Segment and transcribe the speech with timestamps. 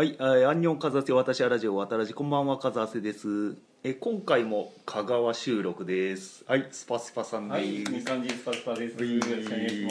[0.00, 3.54] はい、えー、アンニョンカザセ私はラジオ渡らじこんばんはカザセです。
[3.84, 6.42] えー今回も香川収録です。
[6.48, 7.60] はい、スパスパさんです。
[7.60, 8.96] はい、みかんじスパスパです。
[8.96, 9.90] はいよろしくお願いしま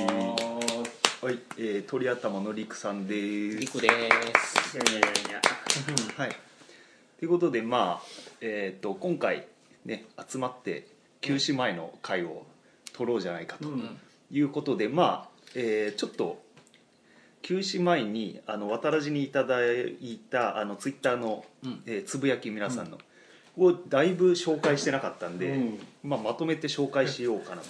[1.21, 1.25] す。
[1.25, 3.13] はい、えー、鳥頭のりくさんで
[3.51, 3.57] す。
[3.59, 4.77] リクです。
[4.77, 5.41] いやいやいやいや。
[6.17, 6.35] はい。
[7.19, 8.05] ということでまあ
[8.41, 9.45] えっ、と今回
[9.85, 10.87] ね集まって
[11.21, 12.47] 休止前の会を
[12.93, 13.99] 取ろうじゃないかとうん
[14.31, 16.41] いうことで、まあ、えーちょっと
[17.41, 21.81] 休止前にあの渡らじにいただいたあのツイッターの、うん。
[21.85, 22.97] えーつぶやき皆さんの、
[23.57, 25.79] をだいぶ紹介してなかったんで、うん。
[26.03, 27.67] まあ、まとめて紹介しようかなと。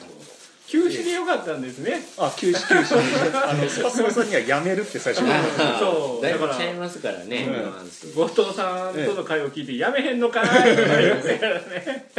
[0.67, 1.99] 休止でよかったんですね。
[2.19, 3.49] あ休止休止。
[3.49, 5.27] あのスパスパさんにはやめるって最初に。
[5.27, 6.23] 言われたそう。
[6.23, 7.53] だいぶだからちゃいますからね、うん。
[7.53, 8.13] ニュアンス。
[8.13, 12.09] 後藤さんとの会を聞いて、やめへんのかーいとか言うんですからね。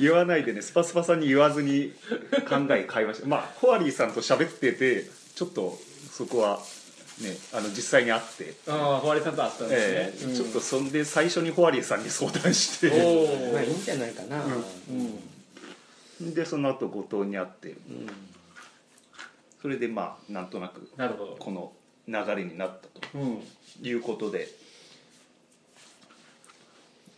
[0.00, 1.92] 言わないでねスパスパさんに言わずに
[2.48, 5.04] 考え変えましたまあホワリーさんと喋ってて
[5.34, 5.78] ちょっと
[6.10, 6.58] そこは
[7.22, 9.88] ねあの実際に会って、ああ、ホワリさんと会ったんです
[10.26, 10.28] ね。
[10.28, 13.08] えーちょっとそんで最初にホワリーさんに相談しうん、てお
[13.48, 13.74] おまあいい。
[13.76, 14.42] んじゃないかな、
[16.20, 16.34] うん。
[16.34, 18.06] でその後後藤に会ってうん
[19.60, 21.36] それでまあなんとなくなるほど。
[21.38, 21.72] この
[22.06, 23.42] 流れになったとうん。
[23.82, 24.48] いうことで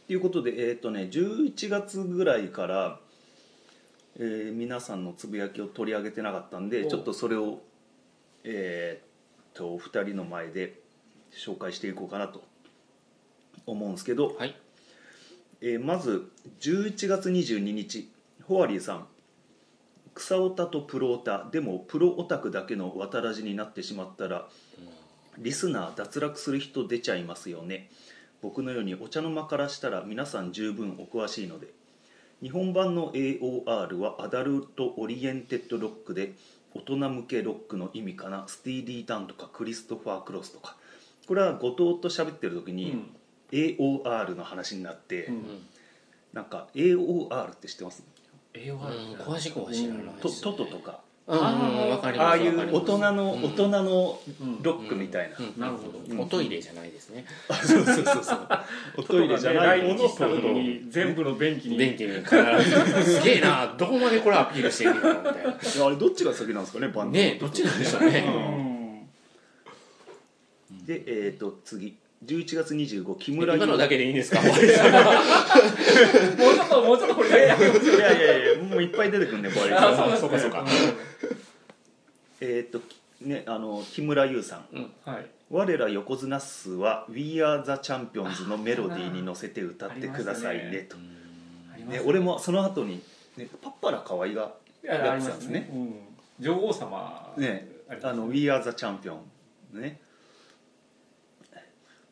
[0.06, 2.98] ということでえっ、とね11月ぐらいから、
[4.18, 7.60] えー皆さんのつぶやきを取り上げてなかったんでおちょっとそれを
[8.44, 9.06] えっ
[9.54, 10.80] とお二人の前で
[11.32, 12.42] 紹介していこうかなと
[13.66, 14.56] 思うんですけど、はい。
[15.60, 18.10] えーまず11月22日
[18.44, 19.06] ホワリーさん
[20.14, 24.48] 草オタとプロオタでもプロオタクだけの渡らじになってしまったら
[25.38, 27.90] リスナー脱落する人出ちゃいますよね。
[28.42, 31.68] 僕のようにお茶の間からしたら皆さん十分お詳しいので
[32.42, 36.32] 日本版の AOR はアダルト・オリエンテッド・ロックで
[36.74, 38.44] 大人向けロックの意味かな？
[38.46, 40.76] スティーリー・ダンとかクリストファー・クロスとか。
[41.26, 43.16] これは後藤と喋ってる時に、うん。
[43.52, 45.44] AOR の話になって、うん。
[46.32, 48.04] なんか AOR って知ってます？
[48.54, 51.38] 栄養うん詳しくは知らないトです、トトとかうん。
[51.38, 52.84] うんわかりますああいうわかります。
[52.84, 53.44] 大人の、うん。
[53.44, 54.62] 大人のうん。
[54.62, 55.60] ロックみたいな、うん。
[55.60, 56.00] なるほど。
[56.08, 56.20] うん。
[56.20, 57.24] おトイレじゃないですね。
[57.48, 58.48] あそうそうそうそう。
[58.98, 61.76] おトイレじゃない方のした時に全部の便器に。
[61.78, 62.24] 便器に
[63.04, 65.86] すげえなどこまでこれアピールしてるのみたいな。
[65.86, 69.06] あれどっちが先なんですかねバンドねえどっちなんでしょううね、ん。
[70.86, 71.96] でえっ、と次。
[72.26, 74.42] 11月25木村今のだけでいいんですか？
[74.44, 77.60] もうちょっともうちょっとこれいやいやい
[78.58, 80.66] やもういっぱい出てくるんでバリあそうそうかそうか。
[82.40, 82.80] えっ、と
[83.20, 84.66] ねあの木村優さん。
[84.72, 85.26] うんはい。
[85.50, 90.96] 我ら横綱っすは We Are the Champions のメロディーに乗せて歌ってくださいねと。
[90.96, 93.02] ね、俺もその後に、
[93.36, 94.52] ね、パッパラ河合が
[94.84, 95.68] やってたんですね。
[95.72, 95.94] うん。
[96.38, 97.34] 女王様。
[97.36, 97.68] ね
[98.02, 99.16] あの We Are the Champion
[99.72, 100.00] ね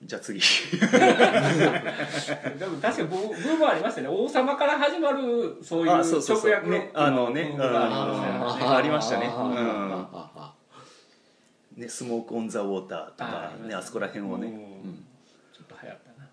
[0.02, 0.40] じゃあ次。
[0.78, 4.08] でも確かにブブームありましたね。
[4.08, 6.50] 王様から始まるそういうあそうそうそう。
[6.50, 9.26] 直訳のねあのねありましたよねあありましたね。
[9.26, 9.56] あーうん。
[9.56, 10.40] あー。
[10.40, 10.54] あ
[11.76, 14.48] ね、スモーク・オン・ザ・ウォーターとかあねあそこら辺をね、
[15.52, 16.28] ちょっと流行ったな。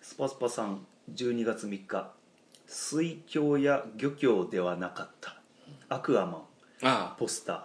[0.00, 2.10] スパスパさん12月3日。
[2.68, 5.36] 水郷や漁協ではなかった。
[5.88, 6.40] アクアマン。
[6.40, 6.42] ー。
[6.82, 7.62] あポスター。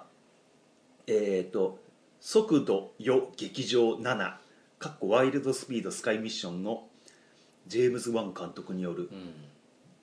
[1.07, 1.79] えっ、と
[2.21, 4.35] 「速度よ劇場7」
[4.81, 6.83] かっこワイルドスピードスカイミッションの
[7.67, 9.09] ジェームズ・ワン監督による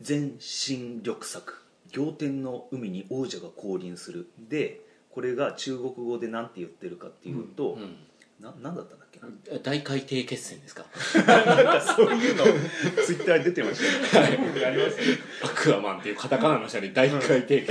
[0.01, 1.63] 全身力作
[1.93, 4.81] 「仰天の海に王者が降臨する」で
[5.11, 7.97] これが中国語で何て言ってるかっていうと、うん。
[8.41, 9.19] な何だったんだっけ？
[9.19, 10.85] な大海底決戦ですか？
[11.27, 12.45] なんかそういうの。
[13.05, 13.81] ツイッターに出てまし
[14.13, 14.65] たよね。
[14.65, 15.09] ありましたね
[15.43, 17.67] アクアマンっていうカタカナの下に大海底決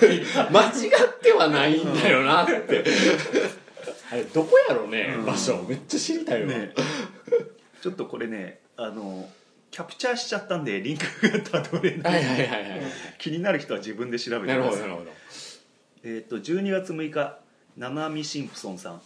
[0.00, 0.24] 戦。
[0.50, 2.84] 間違ってはないんだよなって
[4.10, 5.26] あれどこやろうね、うん。
[5.26, 5.64] 場所。
[5.68, 6.72] めっちゃ知りたいわ、ね。
[7.82, 9.28] ちょっとこれねあの
[9.70, 12.82] キャプチャーしちゃったんでリンクがたどれない、はいはいはいはい
[13.18, 14.80] 気になる人は自分で調べてください。
[14.80, 15.10] なるほど
[16.02, 17.38] えっ、と12月6日
[17.76, 19.02] 七海シンプソンさん、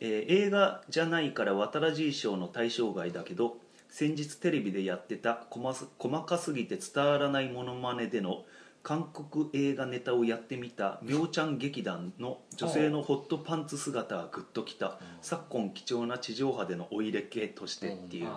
[0.00, 3.58] えー映画じゃないから渡らじい賞の対象外だけど
[3.88, 8.44] 先日テレビでやってた細す細かすぎて伝わらないモノマネでの
[8.86, 18.28] 韓国映画ネタをやってみたみょうちゃん劇団の女性のホットパンツ姿がグッときた昨今貴重な地上波でのお入れ系としてっていう。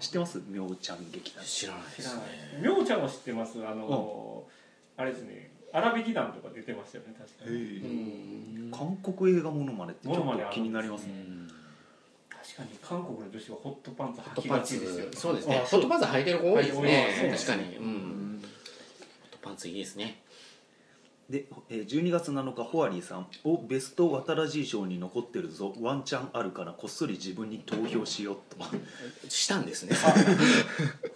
[0.00, 0.40] 知ってます？
[0.48, 1.44] みょうちゃん劇団。
[1.44, 2.22] 知らないですね。
[2.62, 3.58] みょうちゃんは知ってます。
[3.66, 4.44] あの
[4.96, 5.50] あれですね。
[5.74, 7.56] 荒引き団とか出てましたよね確かに。
[8.64, 8.70] うん。
[8.70, 11.12] 韓国映画モノマネってちょっと気になりますね。
[11.28, 11.48] うん。
[12.30, 15.10] 確かに韓国の女子はホットパンツホッ履きトパンツがちですよね。
[15.12, 15.56] そうですね。
[15.62, 16.80] あホットパンツ履いてる子多いですね。
[16.80, 17.54] はい多いですね。
[17.54, 18.14] 確かに、うん
[19.42, 20.20] パンツいいですね。
[21.30, 25.74] でえー12月7日ホワリーさん「おベスト渡らじ賞に残ってるぞ。
[25.80, 28.56] ワンチャンあるからこっそり自分に投票しよう」と。
[29.28, 29.94] したんですね。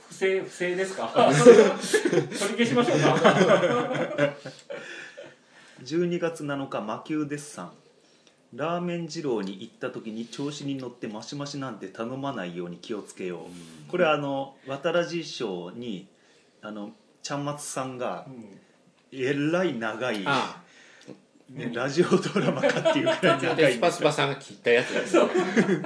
[0.08, 1.08] 不正不正ですか？
[1.14, 4.34] 取り消しましょうか。
[5.84, 7.72] 12月7日魔球デッサン。
[8.54, 13.46] ラーメン二郎に行った時に調子に乗ってマシマシなんて頼まないように気をつけよ
[13.88, 13.90] う。
[13.90, 16.06] これはあの渡らじ賞に
[16.60, 16.92] あの
[17.22, 18.26] ちゃんまつさんが
[19.12, 20.60] えらい長い、あ
[21.50, 25.28] ねラジオドラマかっていうくらいあ長いで スパスパさんが切ったやつですよ、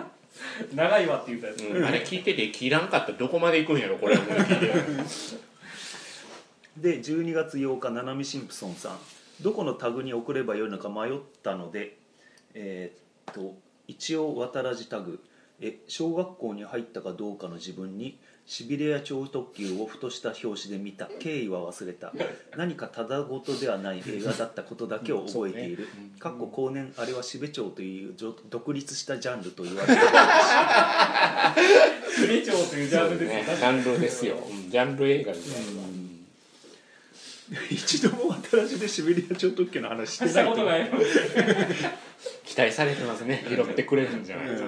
[0.74, 1.84] 長いわって言ったやつ、うん。
[1.84, 4.16] あれ聞いてて切らんかったらどこまで行くんやろこれ。
[4.16, 5.46] 聞いて
[6.76, 8.98] で12月8日七海シンプソンさん。
[9.40, 11.98] どこのタグに送ればよいのか迷ったので
[12.54, 13.54] えーっと
[13.86, 15.22] 一応渡らじタグ。
[15.60, 18.18] え小学校に入ったかどうかの自分に
[18.48, 22.12] シビレア超特急をふとした表紙で見た経緯は忘れた。
[22.56, 25.88] 何かただごとではない映画だったことだけを覚えている、
[26.20, 30.02] かっこ後年あれはシベ町というじょ独立したジャンルと言われている
[32.08, 33.36] スレチョウというジャンルですよ。
[33.36, 34.70] ねジャンルですよ、うん。
[34.70, 35.52] ジャンル映画みたい
[37.58, 40.52] な、一度も渡らじでシビリア超特急の話してしないと。
[40.62, 41.06] 思うたことない
[42.44, 43.44] 期待されてますね。
[43.48, 44.52] 拾ってくれるんじゃないか。
[44.52, 44.58] な、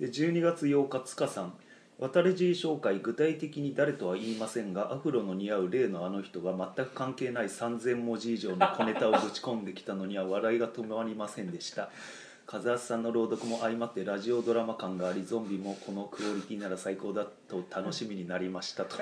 [0.00, 1.54] で12月8日塚さん
[1.98, 11.90] 渡り G 紹介具体的に誰とは言いませんがアフロの似合う例のあの人が全く関係ない3000文字以上の小ネタをぶち込んできたのには笑いが止まりませんでした。
[12.46, 18.96] 風明さんの朗読も相まってラジオドラマ感がありゾンビもこのクオリティなら最高だと楽しみになりましたと。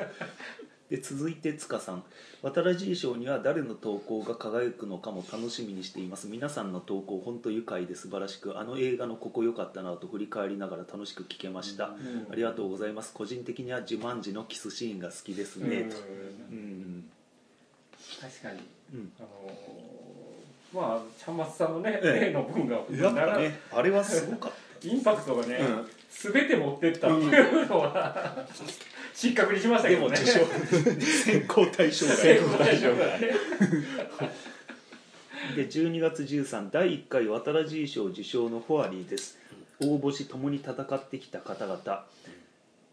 [0.91, 2.05] で続いて塚さん。
[2.43, 6.29] 渡ら G 賞には誰の投稿が輝くのかも楽しみにしています。
[6.29, 13.13] 皆さんの投稿本当愉快で素晴らしくあの映画のここ良かったなと振り返りながら楽しく聞けました、ありがとうございます。
[13.13, 15.97] 個人的にはジュマンジのキスシーンが好きですね、と
[16.51, 17.11] うん
[18.21, 18.61] 確かに、
[18.95, 19.13] うん。
[19.19, 19.87] あのー
[20.73, 22.27] まあちゃんまつさんのね、ええ。
[22.27, 22.77] 例の文が
[23.39, 24.53] ねあれはすごかっ
[24.83, 25.87] インパクトがね、うん。
[26.09, 28.47] 全て持ってったっていうのは、
[29.15, 30.19] 失格にしましたたでけどね。
[30.19, 30.47] も受賞。
[31.21, 32.07] 選考対象
[32.95, 33.21] 外。
[35.55, 39.39] で12月13第1回渡らじい賞受賞のフォアリーです。
[39.81, 42.07] 応募し共に戦ってきた方々、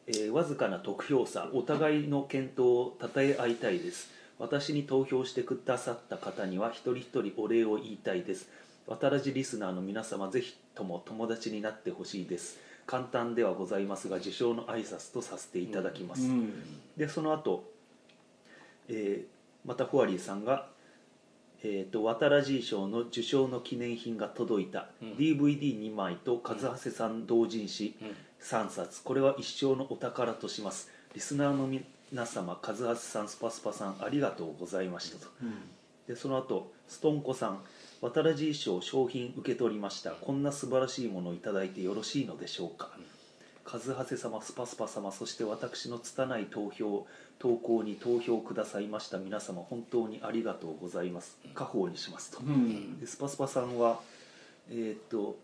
[0.08, 1.50] えーわずかな得票差。
[1.54, 4.12] お互いの健闘を称え合いたいです。
[4.40, 8.50] 私に投票してくださった方には一人一人お礼を言いたいです。
[8.88, 12.60] 渡らじリスナーの皆様ぜひとも友達になってほしいです。
[12.86, 16.30] 簡単ではございますが受賞の挨拶とさせていただきます、
[16.98, 17.64] でその後、
[18.90, 19.34] えー
[19.66, 20.68] またフォアリーさんが
[21.66, 25.12] 「えー、と渡らじい賞の受賞の記念品が届いた、うん。
[25.14, 28.16] DVD2 枚と和橋さん同人誌うん。
[28.42, 29.02] 3冊。
[29.02, 30.92] これは一生のお宝とします。
[31.16, 35.32] リスナーの皆様和橋さんスパスパさんありがとうございましたと。
[36.06, 37.64] でその後ストンコさん
[38.04, 40.12] 渡らじい賞商品受け取りました。
[40.12, 42.90] こんな素晴らしいものをいただいてよろしいのでしょうか。
[43.66, 47.08] 和橋様スパスパ様そして私の拙い投票
[47.40, 49.20] 投稿に投票くださいました。
[49.20, 51.38] 皆様本当にありがとうございます。
[51.46, 52.40] 家宝にしますと。
[52.40, 53.00] うん。
[53.00, 54.02] でスパスパさんは
[54.70, 55.38] えーっと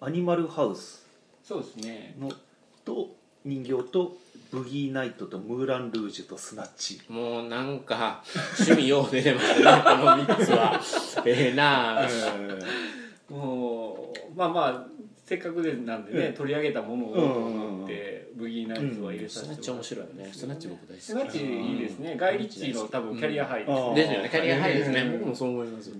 [0.00, 1.06] アニマルハウス
[1.44, 2.16] そうですね。
[2.18, 2.32] の
[2.84, 3.14] と
[3.44, 4.16] 人形と
[4.50, 7.00] ブギーナイトとムーラン・ルージュとスナッチ。
[7.08, 8.22] もうなんか
[8.58, 10.80] 趣味よう出てますねこの3つは。
[11.26, 12.08] ええなあ
[13.28, 14.98] もうまあまあ
[15.28, 16.32] せっかくでなんでね、うん。
[16.32, 20.32] 取り上げたものをと思って、ブギーナイツは入れさスナッチせてもらって面白いよね。
[20.32, 21.00] スナッチ僕大好き。
[21.02, 22.16] スナッチいいですね。
[22.16, 23.94] ガイ・リッチーの多分キャリアハイですね、うん。
[23.94, 24.28] ですよね。
[24.30, 25.00] キャリアハイですね。
[25.02, 25.18] うん。
[25.18, 25.92] 僕もそう思います。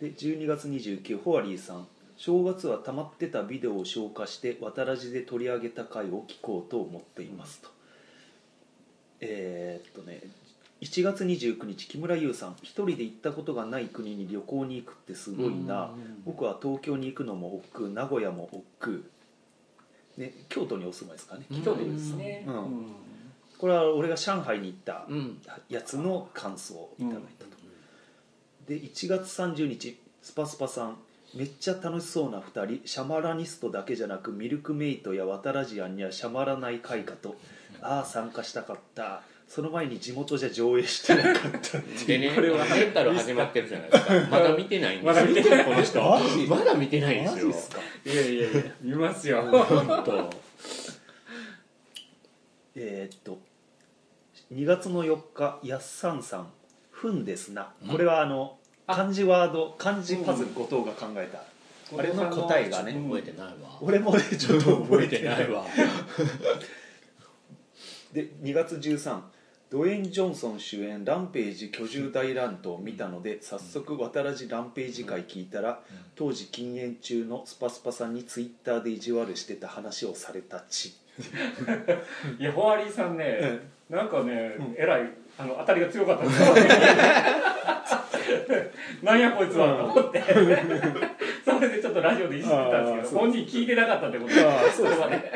[0.00, 7.70] で12月29ホワリーさん正月は溜まってたビデオを消化して渡らじで取り上げた回を聞こうと思っていますと。
[9.20, 10.20] えーっとね
[10.80, 15.90] 1月29日木村優さん一人で行ったことがない国に旅行に行くってすごいな。
[16.24, 19.04] 僕は東京に行くのも億劫名古屋も億
[20.16, 20.20] 劫。
[20.20, 21.46] ね京都にお住まいですかね。
[21.50, 21.62] うん。
[21.62, 22.54] 京都ですね、うん。
[22.54, 22.86] うん。
[23.58, 25.40] これは俺が上海に行ったうん。
[25.68, 27.50] やつの感想をいただいたと、
[28.68, 30.96] で1月30日スパスパさん
[31.34, 37.36] めっちゃ楽しそうな2人シャマラニストだけじゃなくミルクメイトやワタラジアンにはシャマらない会かと
[37.82, 39.22] ああ参加したかった。
[39.48, 44.12] その前に地元じゃ上映してなかったでね これはレンタル始まってるじゃないですか。
[44.30, 45.14] まだ見てないんですよ。
[45.14, 45.64] まだ見てない。
[45.64, 46.02] この人。
[46.02, 47.46] マジまだ見てないんですよ。
[47.46, 47.80] マジっすか？
[48.04, 49.40] いやいやいや見ますよ。
[49.42, 50.30] 本当
[52.76, 53.38] えーっと
[54.52, 56.52] 2月の4日やっさんさん
[56.90, 58.58] 「ふんですな」これはあの
[58.94, 61.42] 漢字ワード漢字パズル後藤が考えた、
[61.96, 63.78] あれの答えがね覚えてないわ。
[63.80, 65.64] 俺もねちょっと覚覚ええてないいわ。
[68.12, 69.20] で2月13
[69.70, 75.82] ドウェイン・ジョンソン主演「ランページ居住大乱闘」を見たので早速渡らじランページ会聞いたら
[76.14, 80.94] 当時禁煙中のスパスパさんにツイッターで意地悪してた話をされたち
[82.40, 84.74] いやホワリーさんね、えなんかね、うん。
[84.78, 85.10] えらい。
[85.38, 86.48] あの当たりが強かったんですよ
[89.02, 90.22] なんやこいつはと思って。
[91.44, 95.32] それでちょっとラジオでいじってたんですけど本人聞いてなかったってことであーそうですね。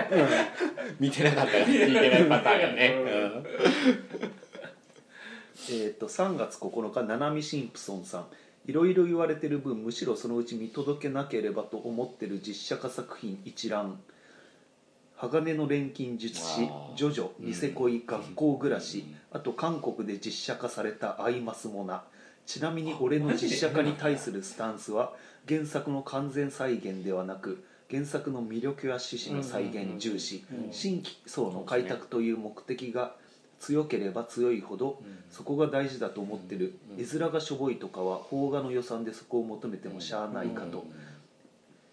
[1.00, 3.46] 見てなかったら聞いてないパターンやね、うん。
[5.70, 8.26] えー、と3月9日ナナミ・シンプソンさん。
[8.64, 14.00] いろいろ言われてる分むしろそのうち見届けなければと思ってる実写化作品一覧。
[15.16, 19.06] 鋼の錬金術師ジョジョうんニセ恋学校暮らし。
[19.32, 19.38] うん。
[19.38, 22.04] あと韓国で実写化された「アイマスモナ」
[22.46, 25.14] ちなみに俺の実写化に対するスタンスは
[25.48, 33.14] 原作の完全再現ではなく原作の魅力や趣旨の再現重視新規層の開拓という目的が
[33.60, 40.84] 強ければ強いほどそこが大事だと思ってるうん絵面がしょぼいとかは邦画の予算でそこを求めてもしゃあないかと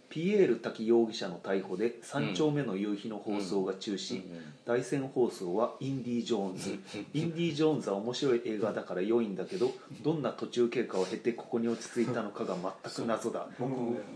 [0.09, 4.23] ピエール滝容疑者の逮捕で三丁目の夕日の放送が中止。
[4.65, 6.79] 大戦放送はインディ・ジョーンズ。
[7.13, 13.47] インディ・ジョーンズは面白い映画だから良いんだけどどんな途中経過を経てここに落ち着いたのかが全く謎だ。
[13.59, 13.71] 僕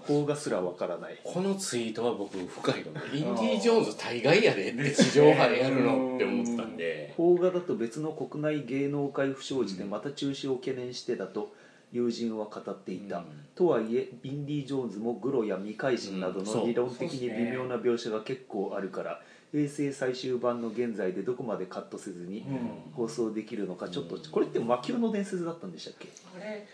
[0.05, 1.19] 邦画すらわからない。
[1.23, 7.13] このツイートは僕深いと思うインディ・ジョーンズ大概やでって地上波でやるのって思ってたんで。
[7.15, 11.53] 邦画だと別の国内芸能界不祥事でまた中止を懸念してだと
[11.93, 13.25] 友人は語っていた、うん。
[13.55, 19.21] とはいえインディ・ジョーンズもグロや未開心などの理論的に微妙な描写が結構あるから
[19.51, 22.93] 平成最終版の現在でどこまでカットせずにうん。
[22.93, 24.21] 放送できるのかちょっと、うん。
[24.23, 26.09] これって魔球の伝説だったんでしたっけ？
[26.35, 26.67] あれ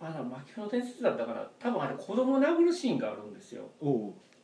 [0.00, 3.64] あの魔球の伝説だったから多分あれ子供を殴るシーンがあるんですよ。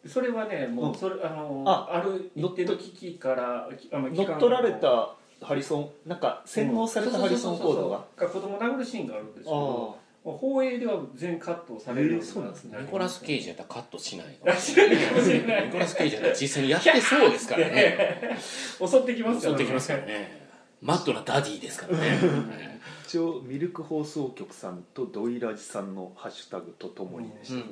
[0.06, 8.04] それはねもうんうそれあのあある一定の機器からあの乗っ取られたハリソンなんか洗脳されたハリソン・フォードが？
[8.16, 12.78] が子供を殴るシーンがあるんですけどあ放映では全カットされるそうなんですね。
[12.80, 14.97] ニコラス・ケイジやったらカットしないあ知らない。
[14.97, 15.66] かもしれない。
[15.66, 18.38] ニコラス・ケイジやったら実際にやってそうですからね。
[18.78, 20.47] 襲ってきますよ襲ってきますからね。
[20.83, 22.80] マットなダディですからね。
[23.06, 27.64] 一応ミルク放送局さんとドイラジさんのハッシュタグとともにでした、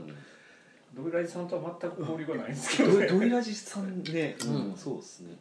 [0.94, 3.06] ドイラジさんとは全く交流がないんですけどね。
[3.08, 4.76] ドドイラジさんね、うんうん。
[4.76, 5.37] そうですね、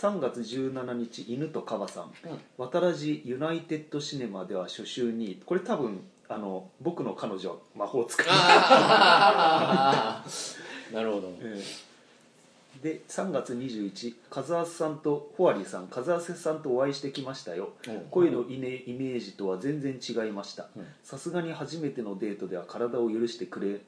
[0.00, 2.04] 3月17日犬とカバさん。
[2.04, 2.10] うん。
[2.56, 8.26] 渡らじユナイテッドシネマでは初週にこれ多分あの僕の彼女は魔法使い。
[10.94, 11.30] なるほど。
[11.42, 11.90] ええ。
[12.82, 15.88] で3月21風圧さんとホワリーさん。
[15.88, 17.74] 風圧さんとお会いしてきましたよ。
[18.10, 20.68] 声のイメイメージとは全然違いました。
[20.74, 20.86] うん。
[21.04, 23.82] さすがに初めてのデートでは体を許してくれ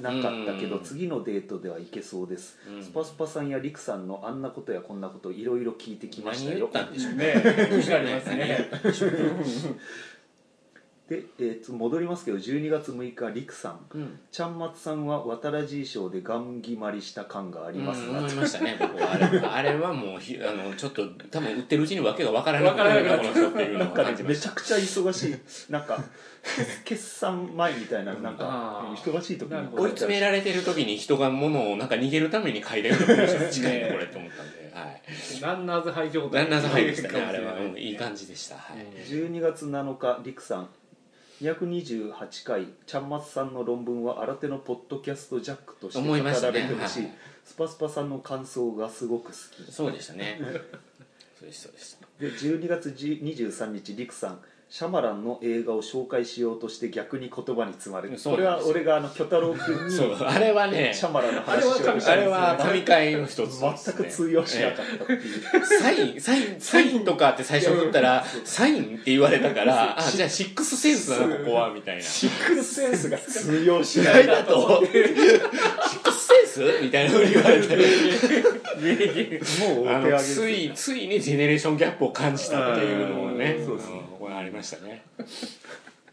[0.00, 0.84] なかったけどうん。
[0.84, 2.58] 次のデートではいけそうです。
[2.68, 2.82] うん。
[2.82, 6.68] スパスパさんやリクさんのあんなことやこんなこといろいろ聞いてきましたよ。
[6.72, 7.34] 何言ったんでしょうね。
[7.34, 8.70] ね気になりますね
[11.10, 13.80] で、えーと戻りますけど12月6日リクさん。
[13.92, 14.20] うん。
[14.30, 19.14] ちゃんまつさんは渡らじ衣装でガン決まりした感がありますうんな、思いましたね僕は。
[19.14, 23.74] あれあれはもうひあのちょっと多分売ってるうちに訳が分からなくなるこの人ってい。
[23.74, 24.22] うのをなんかね感じ。
[24.22, 25.72] ましためちゃくちゃ忙しい。
[25.72, 25.98] なんか
[26.84, 29.12] 決算前みたいななんかあー。
[29.12, 29.50] 忙しい時に。
[29.50, 35.02] なるほど追い詰められてる時に人が物をなんか逃げるために書いたような文章に近いねこれって思ったんで、はい、
[35.42, 36.42] ランナーズハイ状態。
[36.42, 38.86] ランナーズハイでしたねあれは、うんいい感じでした、はい。
[39.08, 40.68] 12月7日リクさん
[41.40, 47.12] 228回ちゃんまつさんの論文は新手のポッドキャストジャックとして語らねれてほしい、はい
[47.50, 49.72] スパスパさんの感想がすごく好き。
[49.72, 50.38] そうでしたね。
[51.36, 51.98] そうですそうです。
[52.20, 54.40] で12月23日リクさん
[54.72, 58.08] シャマランの映画を紹介しようとして逆に言葉に詰まる。
[58.08, 58.70] これそうなんですよ。
[58.70, 60.14] は俺があの巨太郎君にそう。
[60.14, 65.20] あれはねシャマランのあれは話を神あれは神回の一つです、ね、全く通用しなかったっていう、
[65.80, 68.98] サインサインサインとかって最初言ったらサイン。
[68.98, 72.02] って言われたからあじゃあシックスセンスだなここはみたいな。
[72.02, 74.26] シシックスセンスが通用しッない。
[74.28, 74.86] なだと。
[74.86, 76.62] シックスセンス？
[76.84, 77.76] みたいなふうに言われて。
[77.76, 77.82] も
[79.82, 83.56] うお手上げついついにジェネレーションギャップを感じたっていうのをね。
[83.58, 83.66] うん。
[83.66, 85.04] そうですねんこれありましたね。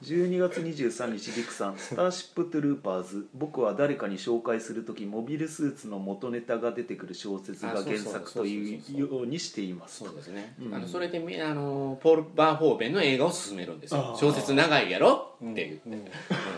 [0.03, 10.03] 12月23日リクさん「スターシップトゥルーパーズ」僕は誰かに紹介する時モビルスーツの元ネタが出てくる小説が原作というようにしています。
[10.03, 10.75] そうですね、うん。
[10.75, 14.15] あのそれでみあのポール・バーホーベンの映画を進めるんですよ。
[14.19, 15.35] 小説長いやろ？
[15.43, 16.05] って言って、うん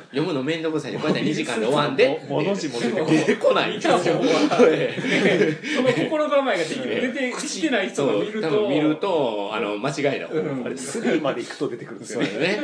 [0.09, 4.21] 読むの面倒くさいでこうやって2時間で終わんでもの字も出てこないんですよその
[5.93, 12.59] 心構えができる出てきてない人が見ると見るとあの間違いだうんあれ3まで行くと出てくるんですよね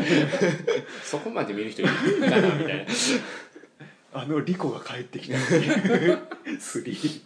[1.03, 1.91] そこまで見る人いる
[2.21, 2.85] かなみたいな
[4.13, 7.21] あのリコが帰ってきたっていう3一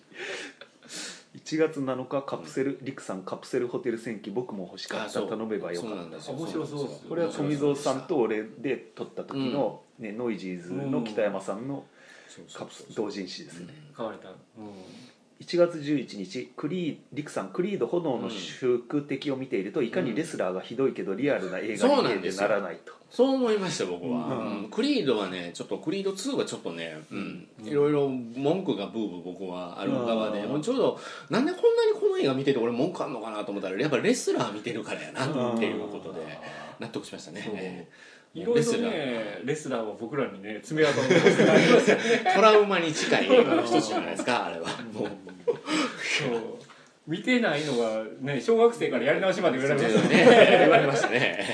[1.44, 5.90] 1月7日カプセル、リクさんカプセルホテル戦記僕も欲しかった頼めばよかった。
[5.90, 5.98] そう。
[5.98, 6.36] なんですよ。
[6.36, 11.84] 面白そうこれは富蔵さんと俺で撮った時の、ねノイジーズの北山さんの
[12.54, 14.36] カプ同人誌ですね、買われた、うん
[15.42, 24.64] 1月11日クリーリクさんクリード炎の宿敵を見ているといかにレスラーがひどいけどリアルな映画に見えてならないと、そう思いました僕は、うん。
[24.64, 24.70] うん。
[24.70, 27.48] クリードはねちょっとクリード2はちょっとね、うん。
[27.64, 30.50] いろいろ文句がブーブー僕はある側で、うん。
[30.50, 36.20] もうちょうどなんでこんなにこの映画見てて俺文句あんのかなと思ったらやっぱレスラー見てるからやなっていうことで
[36.80, 37.88] 納得しましたね、
[38.34, 38.82] いろいろレスラー。
[38.92, 42.04] ねレスラーは僕らにね 爪痕を残してありますよね。
[42.26, 44.68] えトラウマに近い映画の一つじゃないですかあれは。
[44.94, 45.10] もう。
[45.48, 46.60] そう。
[47.08, 50.08] 見てないのがね小学生からやり直しまで言われました。
[50.10, 50.58] ねね。
[50.60, 51.46] 言われましたね。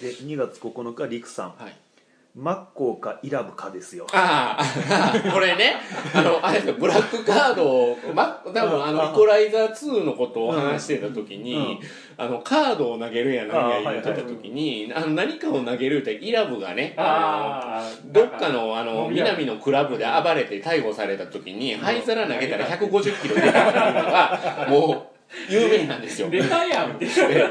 [0.00, 1.56] で2月9日リクさん。
[1.56, 1.89] はい
[2.36, 4.06] マッコーかイラブかですよ。
[4.12, 5.74] ああ、これね、
[6.14, 11.78] あの、あれですよブラックカードを、ま、多分あの、あイコライザー2のことを話してた時に、うん。
[12.16, 26.28] あの、カードを投げるや何やあ言ってた時に、あの、何かを投げるって、イラブがね、ああどっかのあの南のクラブで暴れて逮捕された時に灰皿投げたら150キロ出たっていうのがもう有名なんですよ。
[26.28, 26.98] 出たやん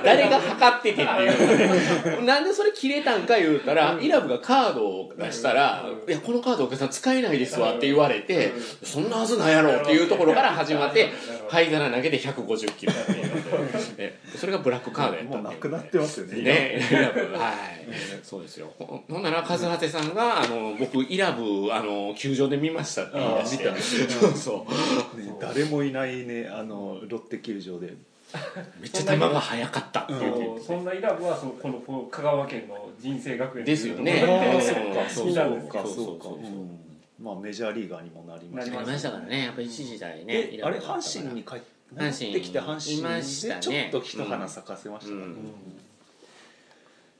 [0.03, 2.11] 誰が測っててっていう。
[2.15, 6.09] のでなんでそれ切れたんか言うたら、イラブがカードを出したら、うん。
[6.09, 8.51] いやこのカードお客さん使えないですわって言われて、
[8.83, 11.09] そんなはずないやろっていうところから始まって
[11.49, 12.93] 灰皿投げて150キロ。
[12.93, 16.41] っていうのでそれがブラックカードやったもうなんでくなってますよね。
[16.41, 17.19] ね、イラブ。
[17.37, 17.55] はい、
[18.23, 18.71] そうですよ。
[18.77, 24.09] ほほんなら、和葉さんが、あの、僕、イラブ、あの、球場で見ましたって言い出して。
[24.09, 25.19] そう そう。
[25.19, 27.93] ね誰もいないねあのロッテ球場で。
[28.79, 30.01] めっちゃ球が速かった。
[30.01, 33.75] って言ってそうそんなイラブはそうこのこの香川県の人生学園で。
[33.75, 34.21] すよね。
[34.61, 34.73] そ
[35.15, 35.83] そううかそうか。
[35.83, 36.79] そうそうそうかうん
[37.21, 40.49] まあメジャーリーガーにもなりましたありましたからね、やっぱ一時代ね。
[40.53, 45.33] えあれ阪神に帰ってきて阪神いましたでちょねっと一花咲かせましたからね。
[45.33, 45.37] うん。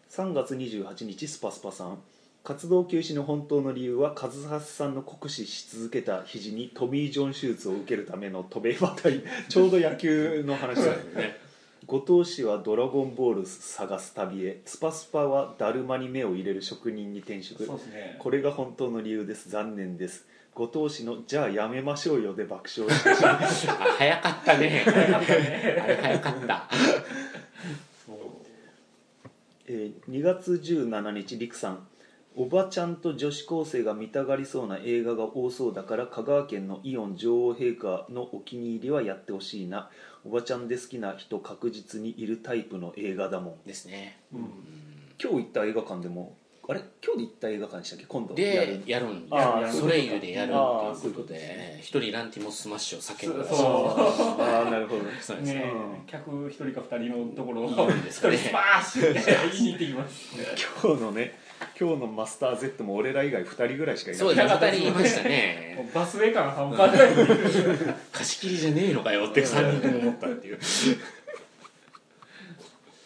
[0.10, 1.98] 3月28日スパスパさん
[2.44, 11.38] 活動休止の本当の理由は和橋さんの酷使し続けた肘にトミー・ジョン手術を受けるための渡米渡りちょうど野球の話だよね。
[11.86, 17.66] 後藤氏はドラゴンボール探す旅へスパスパはだるまに目を入れる職人に転職。
[17.66, 18.16] ね。
[18.20, 19.50] これが本当の理由です。
[19.50, 20.26] 残念です。
[20.54, 23.38] 後藤氏の「じゃあやめましょうよ」で爆笑してしまいあ、
[23.98, 24.84] 早かったね。
[24.88, 26.70] あれ早かった。
[28.06, 28.18] そう。
[29.68, 31.88] えー2月17日陸さん
[32.40, 39.90] おばちゃんと女子高生が見たがりそうな映画が多そうだから香川県のイオン女王陛下のお気に入りはやってほしいな。
[40.26, 43.68] おばちゃんで好きな人確実にいるタイプの映画だもん。
[43.68, 44.22] ですね。
[44.34, 44.40] うん。
[45.22, 46.34] 今日行った映画館でも
[46.70, 46.82] あれ？
[47.06, 48.06] 今日で行った映画館でしたっけ？
[48.06, 48.42] 今度？
[48.42, 53.68] やでる、やるんであーソレイユでやるあーっていうことで、一人ランティモスマッシュを叫んだらしいそう
[54.42, 55.02] ああなるほど。
[55.20, 55.74] そうですね。
[56.08, 58.36] 客一人か二人のところをいいんですかね。
[58.36, 60.30] 一人スパーッシュって言いに行ってきます。
[60.82, 61.38] 今日のね
[61.80, 64.20] 今日のマスター Z も俺ら以外2人ぐらいしかいない。
[64.20, 65.88] そうですね、 二人いましたもね。
[65.92, 67.10] うバスウェイ感が半端ない。
[68.12, 70.60] 貸し切りじゃねえのかよって三人とも思ったっていう。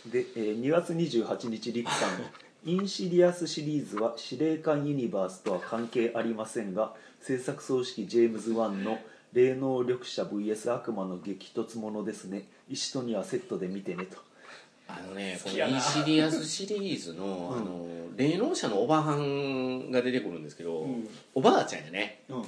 [0.08, 2.10] で、えー2月28日リクさん。
[2.66, 9.00] インシディアスシリーズは死霊館ユニバースとは関係ありませんが制作総指揮ジェームズ・ワンの
[9.34, 12.48] 霊能力者 VS 悪魔の激突ものですね。
[12.70, 14.18] 石とにはセットで見てねと
[14.88, 21.08] あのね、このインシディアスシリーズの、あの霊能者のおばはんが出てくるんですけど、うん。
[21.34, 22.22] おばあちゃんやね。
[22.30, 22.44] うん。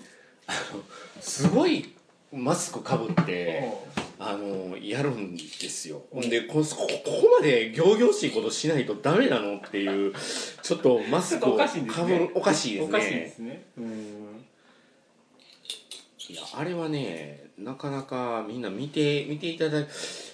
[1.20, 1.94] すごい
[2.32, 3.74] マスクかぶって
[4.20, 6.04] あのやるんですよ。
[6.12, 10.14] ほんでこここまで仰々しいことしないとダメなのっていう
[10.62, 11.68] ちょっとマスクをおか
[12.04, 12.88] ぶるおかしいですね。
[12.88, 13.66] おかしいですね。
[13.78, 14.46] うん。
[16.28, 19.80] いやあれはねなかなかみんな見て見ていただ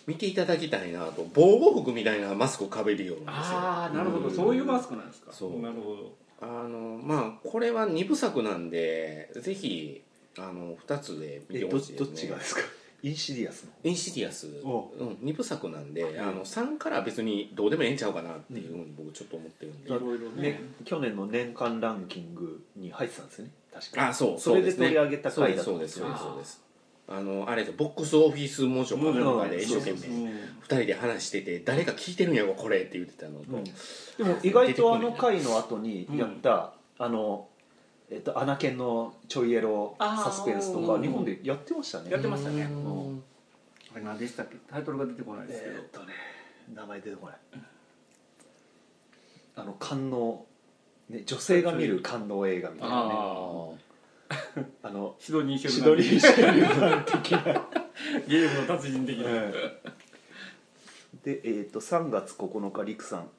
[0.08, 1.26] 見ていただきたいなと。
[1.34, 3.34] 防護服みたいなマスクをかべるようんですよ。
[3.36, 4.30] ああなるほど。
[4.30, 5.32] そういうマスクなんですか？
[5.32, 5.60] そう。
[5.60, 6.14] なるほど。
[6.42, 10.02] あのまあこれは2部作なんでぜひ
[10.38, 12.62] あの2つで見てほしいです、ね、どっちがですか？
[13.04, 14.92] インシディアスのインシディアス、お。
[15.00, 20.42] うん、2部作なんで、あの3から別にどうでもええんちゃうかなっていうふうに僕ちょっと思ってるんで、いろいろね。
[20.52, 23.52] ね去年の年間ランキングに入ってたんですよね。
[23.74, 24.10] 確か。
[24.10, 24.40] あそう。
[24.40, 26.62] それで取り上げた回だとそうですそうですそうです
[27.08, 33.64] あのあれボックスオフィスモーションかなんかで一生懸命うん2人で話してて誰か聞いてるんやろこれって言ってたのと、うん。
[33.64, 33.72] で
[34.20, 37.50] も意外とあの回の後にやった、あの、
[38.10, 42.12] えっと、アナケンのちょいエロサスペンスとか日本でやってましたね。
[42.12, 42.62] やってましたね。
[42.64, 43.24] うん。
[43.94, 44.56] あれ何でしたっけ？
[44.70, 45.76] タイトルが出てこないですけど。
[45.76, 46.06] えーっとね。
[46.74, 47.38] 名前出てこない。
[49.56, 50.46] あの官能、
[51.10, 53.12] ね、女性が見る官能映画みたいなね
[54.32, 57.68] あ あのシドニーシェシルン的な。
[58.28, 59.26] ゲームの達人的な、
[61.24, 63.30] で、えー、と3月9日リクさん。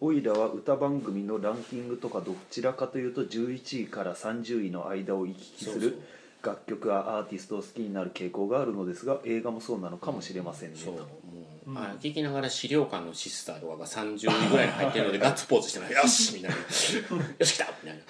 [0.00, 5.98] オイラは歌番組のランキングとかどちらかというと11位から30位の間を行き来する
[6.40, 10.78] 楽曲やアーティストを好きになる傾向があるのですが映画もそうなのかもしれませんね。
[10.78, 10.94] そう。
[10.94, 10.98] う、
[11.74, 16.56] あ聞きながら資料館のシスターとかが30位ぐらいに入ってるのでガッツポーズしてないよし みたいな。
[16.56, 17.02] よし
[17.54, 18.02] 来たみたいな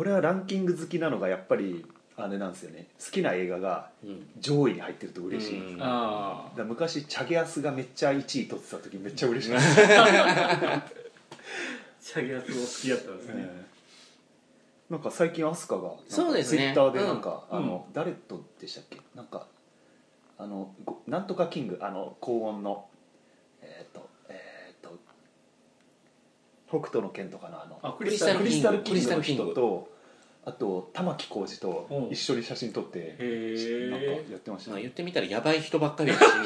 [0.00, 1.84] 俺はランキング好きなのがやっぱり
[2.16, 2.86] あれなんですよね。
[2.98, 5.76] 好きな映画がうん上位に入ってると嬉しい、うん。
[5.76, 9.58] だかあら昔チャゲアスがめっちゃ1位取ってた時めっちゃ嬉しい、あ
[12.00, 13.66] チャゲアスを好きやったんですね、え
[14.90, 14.92] え。
[14.92, 16.58] なんか最近アスカがそうですね。
[16.58, 17.58] ツイッターでなんか、うん。
[17.58, 18.98] あの誰とでしたっけ？
[19.14, 19.46] なんか
[20.38, 22.86] あのごなんとかキングあの高音の
[23.60, 24.09] えっ、とえっ、と
[26.70, 29.44] 北斗の拳とかのあのあクリスタルクリスタルキング。
[29.44, 29.90] の人と
[30.42, 32.12] あと玉置浩二とうん。
[32.12, 36.42] 一緒に写真撮ってへなんかえやってましたまあ、ね言ってみたらやばい人ばっかりが死ん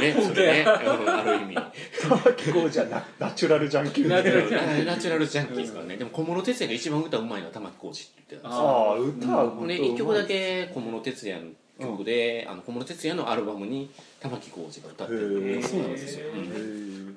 [0.00, 1.54] でってるね それね、うんある意味。
[2.00, 8.68] 玉置浩二はナナチュラルジャンキーナチュラルジャンナチュラルジャンキーですからね、でも小室哲哉が一番歌うまいのは玉置浩二って言ってたんですよ。
[8.68, 9.66] ああ歌はほん。
[9.68, 11.40] で1曲だけ小室哲哉
[11.80, 17.08] の曲で、あの小室哲哉のアルバムに玉置浩二が歌ってるそうなんですよ、へうん。
[17.10, 17.11] え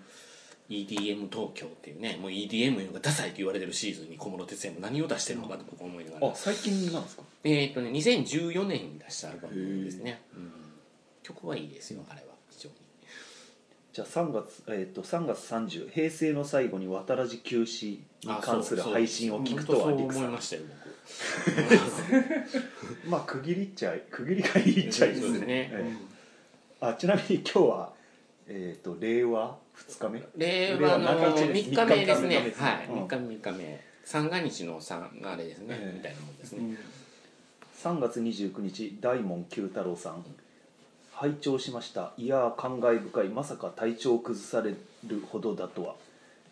[0.70, 7.24] EDM 東京っていうねもう EDM がダサいと言われてるシーズンに小室哲哉も何を出してるのかと僕は思いながら、あ最近なんですか？
[7.44, 10.52] えーっとね2014年に出したアルバムですね、うん、
[11.22, 12.28] 曲はいいですよあれは。
[12.50, 12.76] 非常に。
[13.94, 18.02] じゃあ3月、えー、と3月30平成の最後に渡らじ休止に
[18.42, 20.24] 関する配信を聞くとはそうリクさん。
[20.24, 20.62] 思いましたよ
[23.08, 25.22] まあ区切りっちゃ区切りがいいっちゃいいですね。
[25.22, 25.46] そうですね。
[25.48, 26.16] ええ
[26.82, 27.94] あちなみに今日は、
[28.48, 30.20] えー、と令和2日目？
[30.20, 32.54] 僕令和の3日目ですね。
[32.58, 32.88] はい。
[32.88, 33.06] うん。
[33.06, 33.84] 3日目3日目。
[34.04, 35.98] 三が日の3があれですね、ええ。
[35.98, 36.78] みたいなもんですね、
[37.82, 40.24] 3月29日大門九太郎さん。
[41.12, 42.12] 拝聴しました。
[42.18, 43.30] いやー感慨深い。
[43.30, 44.76] まさか体調を崩され
[45.08, 45.96] るほどだとは。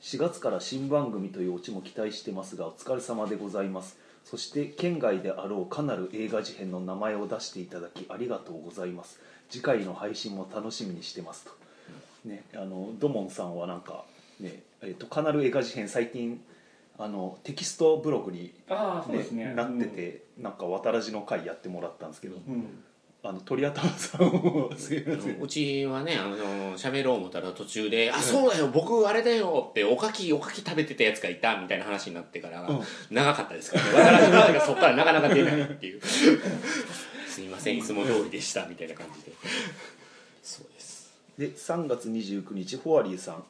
[0.02, 3.98] 4月から新番組というオチも期待してますがお疲れ様でございます。
[4.26, 9.20] そして県外であろうかなる映画事変の名前を出していただきありがとうございます。
[9.50, 11.46] 次回の配信も楽しみにしてます。
[11.46, 11.52] と、
[12.26, 14.06] ね、あのドモンさんはなんか
[14.40, 16.40] ねえーとカナル映画事変最近
[16.98, 19.54] あのテキストブログにああそうですね。
[19.54, 22.84] なってて、なんか渡らじの会やってもらったんですけど、うん、
[23.24, 24.70] あの鳥頭さんを
[25.42, 32.82] うちはねあの喋ろう思ったら途中で「あそうだよ僕あれだよ」っておかきおかき食べてたやつがいたみたいな話になってから、うん。
[33.10, 34.28] 長かったですからね。
[34.28, 36.02] 私の話がそこからなかなか出ないっていう。
[37.34, 39.32] すいませんいつも通りでしたみたいな感じで
[41.38, 43.44] で3月29日フォアリーさん。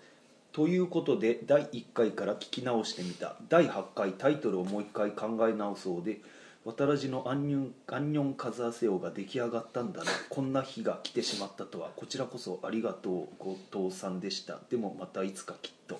[0.52, 3.36] ということで第1回から聞き直してみた。
[3.50, 6.22] 第8回タイトルをもう一回考え直そうで
[6.63, 10.12] 渡らじのアンニョンアンニョンカズアセオが出来上がったんだな。
[10.30, 13.58] こんな日が来てしまったとはこちらこそありがとう後
[13.89, 14.60] 藤さんでした。
[14.69, 16.00] でもまたいつかきっと。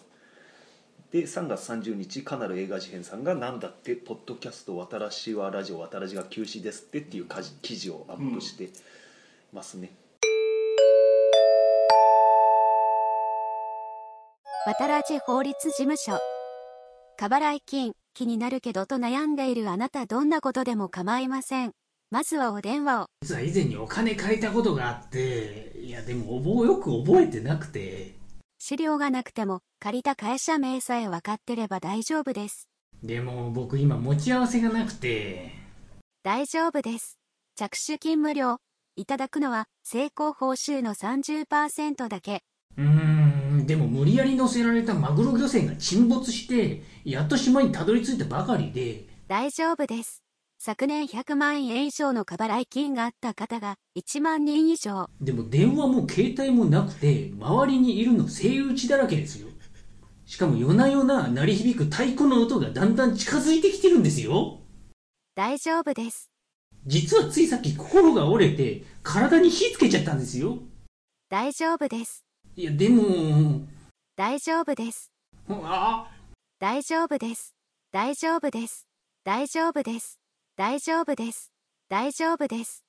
[1.12, 7.28] で3月30日カナル映画事変さんがなんだってポッドキャスト渡らしはラジオ渡らじが休止ですってっていう
[7.62, 8.70] 記事をアップして
[9.52, 9.92] ますね、
[14.66, 16.20] 渡らじ法律事務所。
[17.18, 21.74] 過払い金、気になるけどと悩んでいるあなたどんなことでも構いません。
[22.12, 23.08] まずはお電話を。
[23.24, 28.16] 実は以前にお金借りたことがあって、いやでもよく覚えてなくて、
[28.58, 32.70] 資料がなくても借りた会社名さえ分かってれば大丈夫です。
[33.04, 35.52] でも僕今持ち合わせがなくて、
[36.24, 37.20] 大丈夫です。
[37.58, 38.60] 着手金無料。
[38.96, 42.44] いただくのは成功報酬の30%だけ。
[42.78, 50.24] うーん、でも無理やり乗せられたマグロ漁船が沈没して、やっと島にたどり着いたばかりで、大丈夫です。
[50.60, 55.10] 昨年100万円以上の過払い金があった方が1万人以上。
[55.20, 59.50] でも電話も携帯もなくて、周りにいるのセイウチだらけですよ。
[60.26, 64.62] しかも夜な夜な鳴り響く太鼓の音がだんだん近づいてきてるんですよ。
[65.36, 66.32] 大丈夫です。
[66.86, 70.60] 実はついさっき心が折れて、体に火つけちゃったんですよ。
[71.30, 72.24] 大丈夫です。
[72.56, 73.62] いや、でも、
[74.16, 75.12] 大丈夫です。
[75.50, 76.06] あ？
[76.60, 77.56] 大丈夫です。
[77.92, 78.88] 大丈夫です。
[79.24, 80.20] 大丈夫です。
[80.56, 81.52] 大丈夫です。
[81.90, 82.84] 大丈夫です。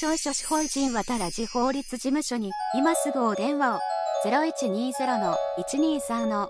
[0.00, 3.80] 少々司法人渡らじ法律事務所に今すぐお電話を
[4.24, 6.48] 0120-123の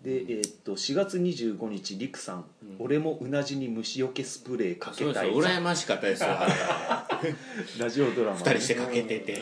[0.00, 2.44] で、えーっと4月25日リクさん、
[2.78, 5.30] 俺もうなじに虫除けスプレーかけたい。
[5.30, 7.34] 羨ましかったですよ あれ
[7.82, 9.40] ラジオドラマ二人してかけてて。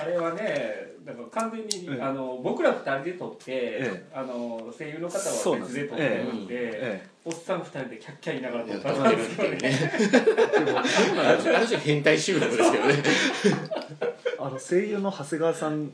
[0.00, 9.90] あれはねだから完全に、ええあの僕ら二人で撮って、えあの声優の方は別で撮ってるんでえおっさん二人でキャッキャ言いながら撮やったん撮ってるってですよ。
[9.90, 10.62] ねい。
[10.62, 12.94] うねある種ある種変態収録ですけどね
[14.38, 15.90] あの声優の長谷川さん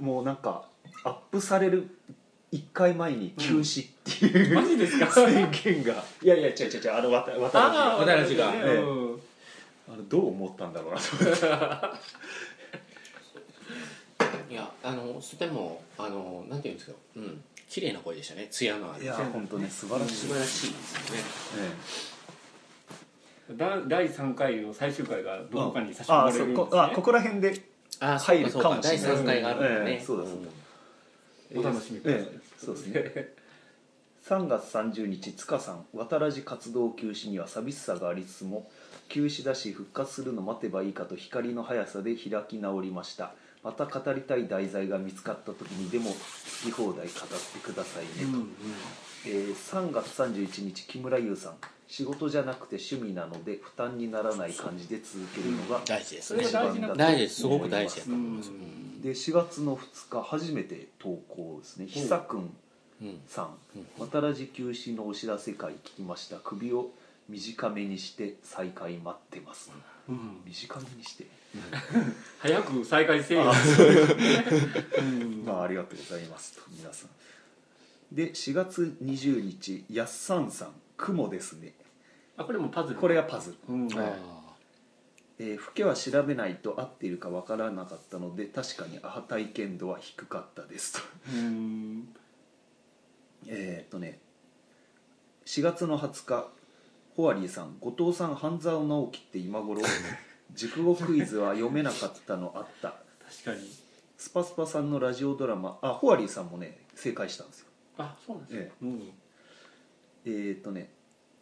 [0.00, 0.64] もなんか
[1.04, 1.88] アップされる
[2.52, 5.06] 1回前に休止っていう、マジですか？
[5.06, 6.04] 宣言が。
[6.22, 6.94] いやいや違う違う違う。
[6.94, 8.52] あの渡渡辺ああ渡良が。
[8.52, 8.76] ねええ。
[8.78, 9.20] うん。
[9.92, 11.16] あのどう思ったんだろうなと。
[11.16, 11.38] 思っ
[14.48, 16.96] ていやあのとてもあのなんていうんですか？
[17.16, 17.42] うん。
[17.68, 18.48] 綺麗な声でしたね。
[18.50, 19.04] 艶のある。
[19.04, 20.14] いや本当ね素晴らしい。
[20.14, 21.02] 素晴らしいですよ
[21.62, 21.72] ね。
[23.52, 26.64] えだ第3回の最終回がえどこかに差しああ込まれるんですね。
[26.64, 27.62] そこあここら辺で
[28.00, 29.06] あ入るそうかかもしれない。
[29.06, 30.50] 第3回があるんだね、ええそうだそうだ
[31.54, 33.28] お楽しみください、ええそうですね。
[34.26, 38.70] 3月30日塚さん渡らじ活動休止には寂しさがありつつも
[39.08, 43.32] 休止だし復活するの待てばいいかと光の速さで開き直りました。
[43.62, 46.16] また語りたい題材が見つかった時にでも好
[46.64, 48.46] き放題語ってくださいねと、
[49.26, 51.54] えー3月31日木村優さん。
[51.86, 56.44] 仕事じゃなくて趣味なので負担にならない感じで続けるのが大事ですね。
[56.44, 57.34] が大事な大事です。
[57.40, 58.50] すごく大事だと思います、
[59.00, 61.86] で4月の2日初めて投稿ですね。
[61.86, 62.54] 久くん。
[63.02, 63.20] うん。
[63.26, 63.56] さん。
[63.98, 66.36] 渡らじ休止のお知らせ会聞きました。
[66.36, 66.90] 首を
[67.28, 69.72] 短めにして再開待ってます。
[70.08, 70.42] うん。
[70.44, 71.26] 短めにして。
[72.40, 73.44] 早く再開せえよ。
[75.44, 77.10] まあありがとうございますと皆さん。
[78.14, 81.72] で4月20日やっさんさん雲ですね。
[82.36, 83.00] あこれもパズル。
[83.00, 83.74] これがパズル。
[83.74, 83.88] うん。
[83.94, 84.39] あ
[85.42, 91.00] えー、フケは調べないと合っているかわからなかったので確かにアハ体験度は低かったですと。
[91.32, 92.08] うん。
[93.46, 94.18] えーっとね
[95.46, 96.48] 4月の20日
[97.16, 99.80] ホワリーさん後藤さん半沢直樹って今頃
[100.54, 103.00] 熟語クイズは読めなかったのあった。
[103.26, 103.66] 確かに。
[104.18, 107.66] スパスパさんのラジオドラマあホワリーさんもね正解したんですよ。
[107.96, 108.84] あそうなんですねえ。
[108.84, 109.12] うん。
[110.26, 110.92] えーっとね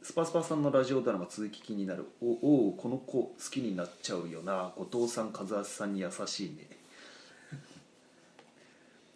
[0.03, 2.07] スパスパさんのラジオドラマ続き気になる。
[2.23, 4.73] おおうこの子好きになっちゃうよな。
[4.77, 6.67] 後藤さん和橋さんに優しいね。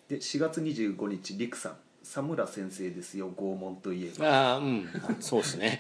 [0.09, 1.77] で4月25日りくさん。
[2.03, 4.27] 佐村先生ですよ拷問といえば。
[4.27, 4.89] ああうん。
[5.21, 5.79] そうですね。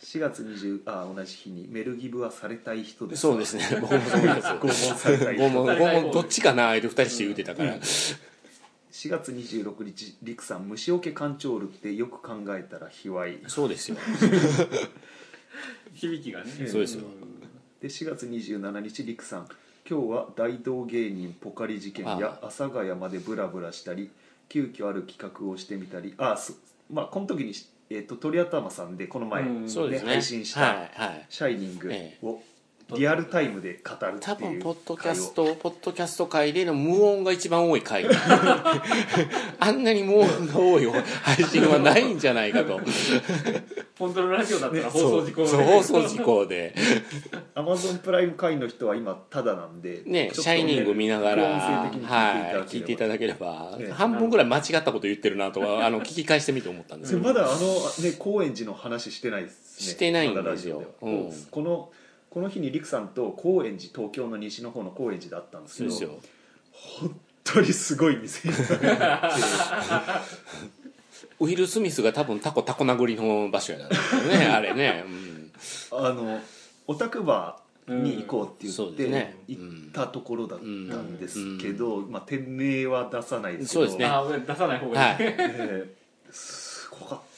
[0.00, 3.22] 4月20あ同じ日にメルギブはされたい人です。
[3.22, 3.64] そうですね。
[3.82, 5.84] 拷問されたい拷問人。
[5.84, 7.76] 拷問どっちかなあれ二人して言うてたから、
[8.98, 13.48] 4月26日りくさん虫除けカンチョールってよく考えたら卑猥。
[13.48, 13.96] そうですよ。
[15.94, 16.50] 響きがね。
[16.66, 17.04] そうですよ。
[17.80, 19.48] で4月27日りくさん。
[19.88, 24.10] 今日は大道芸人ポカリ事件や阿佐ヶ谷までブラブラしたり
[24.48, 26.54] 急遽ある企画をしてみたりあそ
[26.92, 27.52] まあこの時に、
[27.90, 29.70] えー、と鳥頭さんでこの前、うん。
[29.70, 30.12] そうですね。
[30.14, 32.42] 配信したはいはい「シャイニングえ」を
[32.96, 38.06] リアルタイムで語るって多いう分ポッドキャストポッドキャスト界での無音が一番多い回。
[39.60, 40.86] あんなに無音が多い
[41.22, 42.80] 配信はないんじゃないかと。
[43.98, 46.74] 本当のラジオだったら放送事故そう放送事故で。
[47.54, 52.34] アマゾンプライム会員の人は今タダなんでね「ちょっとシャイニング」見ながら、副音声的にはい、
[52.70, 59.86] 聞聞いていただければ、ええ半分ぐらい間違ったこと言ってるなとは あの聞き返してみて思ったんですけど、まだあのね高円寺の話してないですね。
[59.92, 60.42] してないんですよ。
[60.42, 60.90] まだラジオでは。
[61.02, 61.32] うん。
[61.50, 61.90] この
[62.30, 66.20] この日に陸さんと高円寺東京の西の方の高円寺だったんですけど
[66.72, 68.68] 本当にすごい店になって。
[71.40, 73.86] ウィル・スミスが多分タコタコ殴りの場所やな。
[73.86, 75.52] んですよね あれね、うん。
[75.92, 76.40] あの
[76.86, 78.72] オタクバーに行こうってうん。
[78.72, 79.36] そう言ってですね。
[79.48, 83.80] 行ったところだったんですけうど、まあ、店名は出さないですけど。
[83.80, 84.04] そうですね。
[84.04, 85.34] あ出さない方がいい、はい。
[85.38, 85.98] えー
[86.30, 87.37] すごかった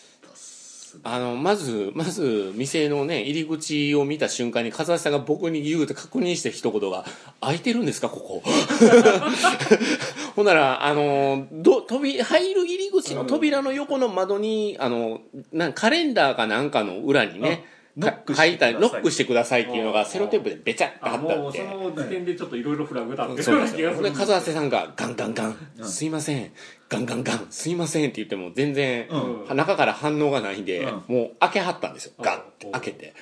[1.02, 7.04] あのまずまず店のね入り口を見た瞬間に風橋さんが僕に言うて確認して一言が
[7.40, 8.08] 「開いてるんですか？
[8.08, 8.42] ここ」
[10.36, 15.20] ほんならあのど飛び入る入り口の扉の横の窓にあの
[15.52, 18.90] なんカレンダーかなんかの裏にねあノックか書いたしてください。
[18.90, 21.38] ノックしてくださいっていうのがセロテープでベチャッて貼あってあって。
[21.42, 24.04] もうその時点でちょっといろいろフラグ立ってるそうな気がする。
[24.04, 26.52] で、風瀬さんがガンガンガン、すいません、
[26.90, 29.06] ガンガンガン、すいませんって言っても全然、
[29.48, 31.16] う中から反応がないんで、うん。
[31.16, 32.12] もう開けはったんですよ。
[32.20, 33.14] ガンって開けて。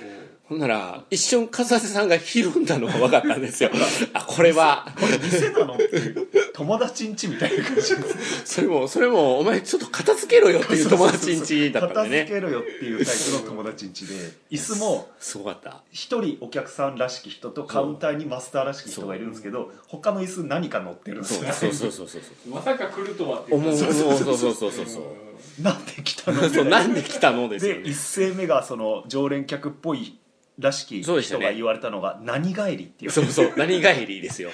[0.44, 3.70] ほんなら、一瞬風瀬さんがひるんだのが分かったんですよ。
[4.14, 6.26] あ、これは、これ店なのっていう
[6.58, 7.82] 友達ん家みたいな感じ
[8.44, 12.18] それも、それも、お前ちょっと片付けろよっていう友達ん家だったん片でね。
[12.24, 14.14] 付けろよっていうタイプの友達ん家で
[14.50, 15.82] 椅子もすごかった。
[15.92, 22.50] 一人お客さんらしき人とカウンターにマスターらしき人がいるんですけど他の椅子何か乗ってるんですよそうそうそうそうそう。
[22.50, 25.02] まさか来るとはっていう思う、そうそうそうそうそう。
[25.62, 26.42] なんで来たの？
[26.50, 27.48] そう、なんで来たの？
[27.48, 27.96] ですよでね一。
[27.96, 30.18] 斉目がその常連客っぽい
[30.58, 31.40] らしきそうでしたね。
[31.40, 33.10] 人が言われたのが「何帰り」っていう。
[33.10, 33.52] そうそう。
[33.56, 34.50] 何帰りですよ。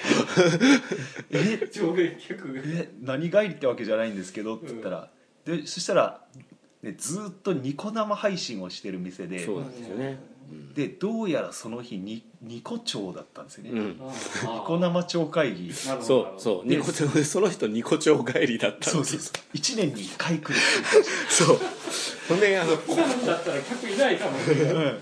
[1.31, 1.67] え？
[1.71, 2.89] 上下客え？
[3.01, 5.09] 何帰りってわけじゃないんですけどって言ったら、
[5.45, 6.21] でそしたら、
[6.83, 10.19] ね、ずーっとニコ生配信をしてる店でそうなんですよね。
[10.75, 13.97] でどうやらその日にニコ町だったんですよね、ニうん。
[14.65, 15.73] コ生町会議。
[15.73, 16.69] そうそう。
[16.69, 21.59] でニコ その人ニコ町帰りだったんそうですそうそう1年に1回来るってそう。
[22.29, 24.73] ほんであの普段だったら客いないかもしれない。
[24.73, 24.97] うん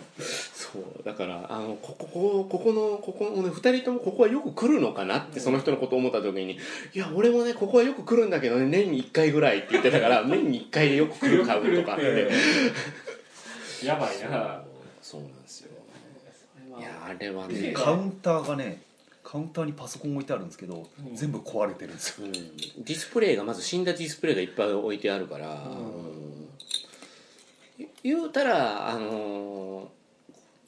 [0.73, 6.57] そうだからあのこここここのここのね2人ともここはよく来るのかなってその人のことを思った時に
[6.93, 12.03] 「いや俺もねここはよく来るんだけどね年に1回ぐらい」って言ってたから 年に1回でよく来る買うとかって。
[12.05, 12.31] え
[13.85, 14.63] やばいな。
[15.01, 15.69] そうなんですよ。
[16.79, 17.71] いやあれはね。
[17.73, 18.81] カウンターがね
[19.23, 22.25] カウンターにパソコン置いてあるんですけど、うん全部壊れてるんですよ。
[22.25, 22.31] うん。
[22.31, 25.49] ディスプレイがまず死んだディスプレイがいっぱい置いてあるから、ん。
[25.49, 25.53] う
[27.83, 27.87] ん。
[28.03, 30.02] 言うたらあのー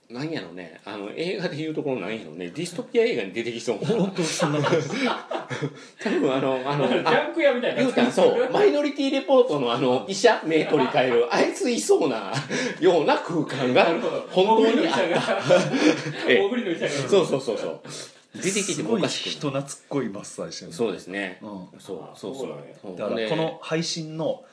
[0.10, 0.80] なんやろね。
[0.86, 2.50] あの映画でいうところなんやろね。
[2.50, 3.88] ディストピア映画に出てきそうな。
[3.88, 4.88] 本当そんな感じ。
[6.00, 8.52] 多分あのあのジャンク屋みたいな言うたらそう。
[8.52, 12.32] マイノリティレポートのあの医者目取り替える あいついそうな
[12.80, 15.42] ような空間が本当にあっ大栗の医者が。
[16.30, 16.40] ええ。
[16.40, 16.90] 大栗の医者が。
[16.90, 17.82] そうそうそうそう。
[18.36, 21.40] 出てきてすごいもおかしく人懐っこいマッサージしてるそうですね。
[21.42, 21.80] うん。
[21.80, 22.48] そうそうそう。
[22.82, 24.44] そうだからでこの配信の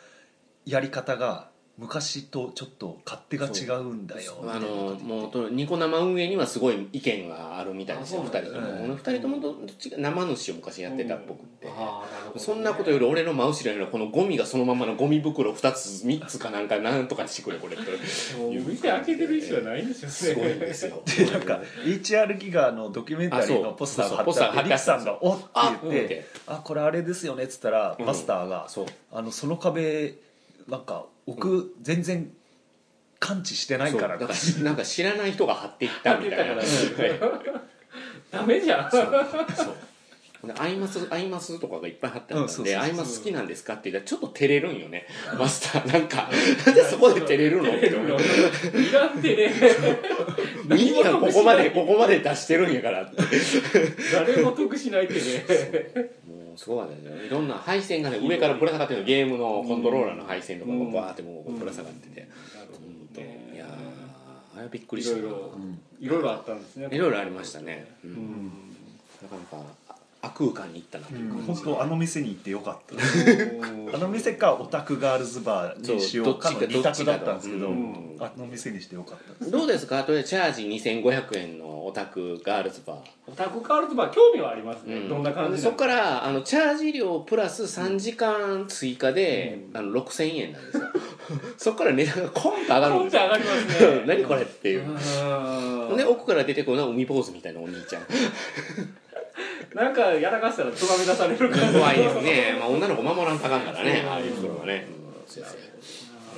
[0.65, 4.45] やり方が昔とちょっと勝手が違うんだよ。
[4.47, 8.61] あのもうとニコ生運営にはすごい意見があるみたいですよあ2そうなんだ。
[8.61, 12.41] 人とも、二人ともどっちが生主を昔やってたっぽくって、ああなるほどね。
[12.41, 18.37] そんなことより俺の真後ろにあるこのゴミがそのままのゴミ袋2つ3つかなんかなんとかしてくれこれって。
[18.37, 20.15] もう店開けてる意思はないんですよね。
[20.15, 21.03] すごいんですよ。
[21.07, 28.05] でなんか HR ギガのドキュメンタリーのポスターが貼ってあってリクさんが「おっ!」ってあ言って「あこれあれですよね」っつったらうん。
[28.05, 28.87] マスターがそう。
[29.11, 30.15] あのその壁
[30.69, 32.31] なんか僕全然
[33.19, 36.63] 感知してないからそうだからしなんか知らない人が貼っていったみたいな。
[38.31, 38.91] ダメじゃん。
[38.91, 39.07] そう。
[40.45, 45.07] でアイマスアイマスとかがいっぱい貼ってあったんで、アイマス好きなんですかって言ったらちょっと照れるんよね。
[45.39, 45.93] マスター。
[45.93, 46.29] なんか
[46.67, 47.77] なんでそこで照れるの？
[47.77, 48.19] って思う
[48.81, 49.53] いらんってね
[50.77, 53.19] いいやんここまでここまで出してるんやからって。
[54.13, 55.21] 誰も得しないってね
[56.53, 62.29] もうすごかったですよいろんな配線がね上からぶら下がってるのゲームのコントローラーの配線とかがバーってもうぶら下がってて、
[62.71, 63.25] 本当い
[63.59, 65.17] やーあれびっくりした。
[65.17, 65.55] ないろいろ
[65.99, 66.89] いろいろあったんですね。
[66.91, 68.11] いろいろありましたね、うん。
[68.11, 68.53] うん。
[69.23, 69.82] なかなかあ
[70.25, 72.95] 悪空間に行ったなという感じ、本当あの店に行ってよかった。
[73.97, 78.17] あの店かオタクガールズバーにしようかのそうどっちか2択だったんですけど、うん。
[78.21, 79.99] あの店にしてよかったどうですか？
[79.99, 82.99] あえずチャージ2500円のオタクガールズバー。
[83.27, 85.09] オタクカールとまあ興味はありますね、うん。
[85.09, 90.85] どんな感じそこからあのチャージ料プラス3時間追加で、あの6000円なんですよ。
[91.59, 93.23] そこから値段がコンと上がるんですよ。
[93.23, 94.05] コンと上がりますね。
[94.07, 94.85] 何これっていう。
[95.91, 95.97] うん。
[95.97, 98.03] で奥から出てくるのは海坊主みたいなお兄ちゃん
[99.75, 104.05] なんかやらかしたらつまみ出されるから怖いですね、まあ、女の子守らんとあかんからね。
[104.07, 104.87] ああいうところはね、
[105.27, 105.73] そうですね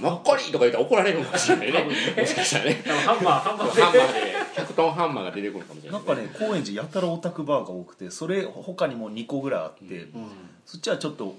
[0.01, 1.85] もっこりとか言ったら怒られるかもしれないね。
[1.85, 2.83] もしかしたらね。
[3.07, 3.81] ハンマーハンマー。
[3.81, 6.03] ハンマーで100トンハンマーが出てくるかもしれなない。
[6.03, 10.09] んかね高円寺やたらオタクバーが多くてそれ他にも2個ぐらいあって、
[10.66, 11.37] そっちはちょっと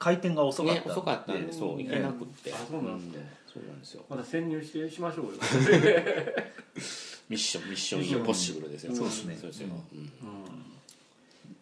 [0.00, 0.80] 回転が遅かった。
[0.80, 4.02] んで、ね遅かったんでそう行けなくって、あそうなんですねそうなんですよ。
[4.08, 5.32] また潜入してしましょうよ。
[7.28, 8.24] ミッションミッションイン。
[8.24, 8.94] ポッシブルですよ。
[8.96, 9.38] そうですね。
[9.40, 10.10] そうですよ、うん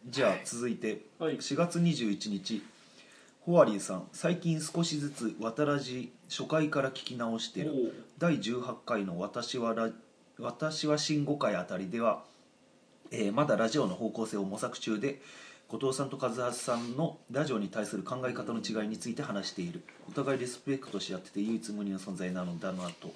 [0.07, 1.37] じゃあ続いてはい。
[1.37, 2.63] 4月21日。
[3.43, 7.95] ホワリーさん最近少しずつ「わたらじ」初回から聞き直してる。
[8.19, 9.91] 第18回の私はラ
[10.39, 12.23] 「私は新5回あたりでは、
[13.11, 15.21] えーまだラジオの方向性を模索中で
[15.69, 19.83] 後藤さんと和橋さんのラジオに対する考え方の違いについて話している。
[20.09, 23.15] お互いリスペクトし合ってて唯一無二の存在なのだなと。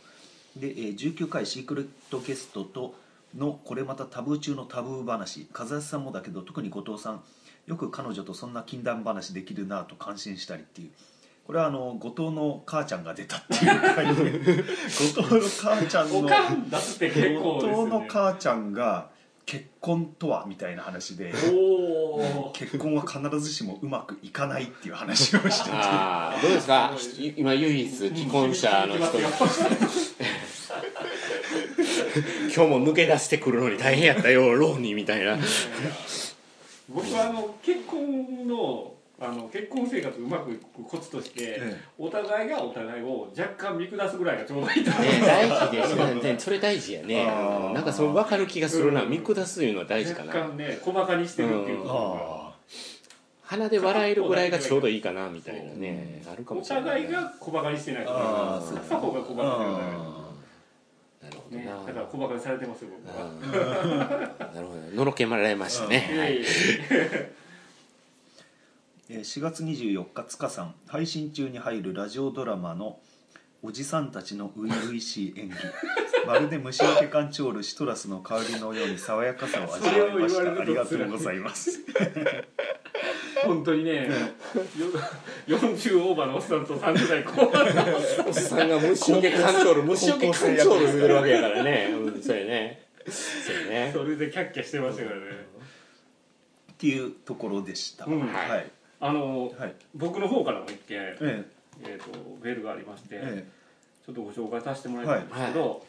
[0.57, 2.95] で、えー19回シークレットゲストと
[3.37, 5.47] のこれまたタブー中のタブー話。
[5.59, 7.23] 和橋さんもだけど特に後藤さん
[7.67, 10.91] よく彼女とそんな禁断話できるなと感心したりっていう。
[11.47, 14.63] これはあの後藤の母ちゃんが出たっていう回で。
[15.15, 19.11] 後藤の母ちゃんのおかん出すって結構です後藤の母ちゃんが
[19.47, 25.77] 結婚とはみたいな話でおお結婚は必ずしもうまくいかないっていう話をしてて。
[25.77, 26.91] ああどうですか？
[27.37, 29.19] 今唯一既婚者の人
[32.55, 35.37] 今日も抜け出してくるのに大変やったよ ローニーみたいな。
[36.89, 46.37] 僕はあの結婚のあの結婚生活うまくいくコツとして、えお互いがお互いを若干見下すぐらいがちょうどいいと思う、ね大事ですね。
[46.39, 47.25] それ大事やね。
[47.73, 49.05] なんかそう分かる気がするな。
[49.05, 50.29] 見下すいうのは大事かな。
[50.29, 52.55] 若干ね細かにしてるっていうのあ
[53.43, 56.23] 鼻で笑えるぐらいがちょうどいいかなみたいなね。
[56.31, 60.24] あるかおもしれない互いが小馬鹿にしてないとあー片方が小馬鹿にしてない
[61.51, 61.65] ね。
[61.65, 63.27] なだから小馬鹿にされてますよ僕は。
[63.27, 64.55] うん。
[64.55, 66.35] なるほどのろけまられましたね、はい。
[66.35, 67.35] いえいえ。
[69.11, 72.99] えー4月24日塚さん配信中に入るラジオドラマの
[73.63, 75.57] おじさんたちの初々しい演技。
[76.27, 80.61] まるで虫除け缶チョールシトラスの香りのように爽やかさを味わいました。
[80.61, 81.81] ありがとうございます
[83.45, 84.09] 本当にね。
[85.47, 87.97] よ40オーバーのおっさんと30代後半の
[88.29, 88.69] おじさん。
[88.69, 91.91] が虫除けカントロール虫除けカントロール言うてるわけやからね。
[91.97, 92.83] うんそうやね。
[93.09, 93.91] そうやね。
[93.93, 95.23] それでキャッキャしてましたからね。
[96.73, 98.21] っていうところでした、うん。
[98.21, 98.67] はい。
[99.01, 99.75] あのはい。
[99.95, 101.45] 僕の方からも一件、ええ。
[101.83, 103.47] ー、とメールがありまして、ええ。
[104.07, 105.87] ちょっとご紹介させてもらいたいんですけど、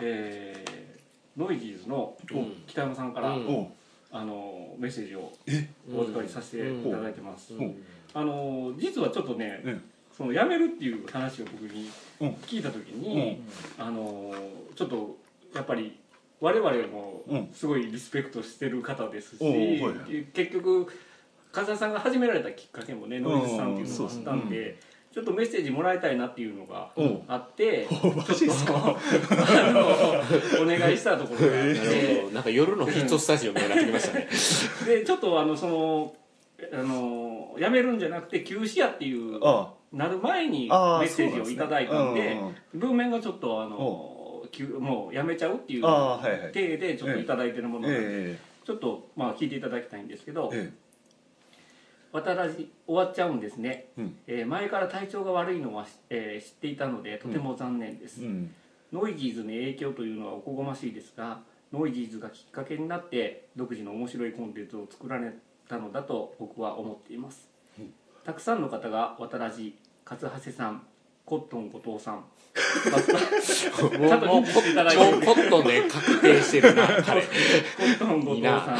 [0.00, 0.86] えー
[1.36, 2.62] ノイジーズのうん。
[2.66, 3.42] 北山さんから、うん。
[3.42, 3.66] えおう
[4.18, 5.68] あのメッセージをえ？
[5.94, 7.60] お預かりさせていただいてます、う。
[7.60, 9.78] んあの実はちょっとね、え
[10.16, 11.90] その辞めるっていう話を僕に
[12.20, 12.28] うん。
[12.46, 13.42] 聞いた時に、
[13.78, 14.34] あの
[14.74, 15.18] ちょっと
[15.54, 15.98] やっぱり
[16.40, 17.48] 我々もうん。
[17.52, 19.84] すごいリスペクトしてる方ですし、
[20.32, 20.86] 結局
[21.52, 24.78] 風間さんが始められたきっかけもねノイズさんっていうのがあったんで、
[25.16, 26.90] ちょっとメッセージもらいたいなっていうのが
[27.26, 28.94] あって、 おマジっすか？
[30.60, 32.22] お願いしたところがあって。
[32.22, 32.30] ど。
[32.32, 34.28] なんか夜のヒットスタジオみたいになってきましたね。
[34.98, 36.14] でちょっとあのその
[36.70, 42.36] あの辞めるんじゃなくて休止やっていうあなる前にメッセージをいただいたんで
[42.74, 48.38] 文面がちょっとあの休もう辞めちゃうっていう体でちょっといただいてるものなんでえ。
[48.66, 50.72] ちょっとまあ聞いていただきたいんですけどええ
[52.16, 54.16] 「わたらじ終わっちゃうんですね」うん。
[54.26, 58.54] えー前から体調が悪いのは、えー知っていたのでとても残念です、えうん。
[58.92, 61.40] ノイジーズに影響というのはおこがましいですが
[61.72, 65.32] ノイジーズがきっかけになって独自の面白いコンテンツを作られ
[65.68, 67.48] たのだと僕は思っています、
[68.24, 69.76] たくさんの方が渡らじ
[70.08, 70.86] 勝橋さん
[71.24, 72.24] コットン後藤さん
[72.56, 77.20] ちゃんともう認知していただいてもうポットンで確定してるな彼。
[77.20, 77.28] コ
[77.82, 78.78] ットン後藤さん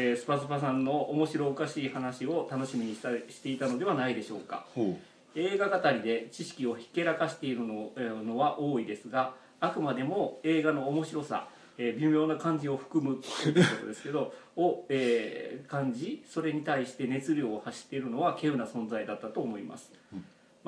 [0.00, 4.64] えースパスパさんの面白おかしい話を楽しみにしたしていたのではないでしょうか。
[4.72, 4.96] ほ
[5.34, 19.92] 映画語りで知識をひけらかしているのえーのは多いですがあくまでも映画の面白さ、えー微妙な感じを含むということですけど を、えー感じそれに対して熱量を発しているのは稀有な存在だったと思います、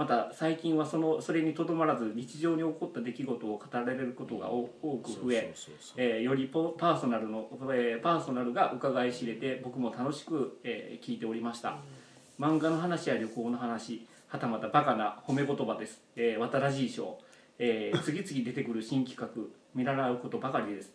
[0.00, 5.52] また最近はそのそれにとどまらず日常に起こった出来事を語られることが多多く増え
[5.98, 11.76] えーよりポパーソナルの、えーパーソナルが伺い知れて僕も楽しく、えー聞いておりました。
[12.38, 17.18] 漫画の話や旅行の話はたまたバカな褒め言葉です、えー、渡らじい賞、
[17.58, 19.28] えー 次々出てくる新企画
[19.74, 20.94] 見習うことばかりです。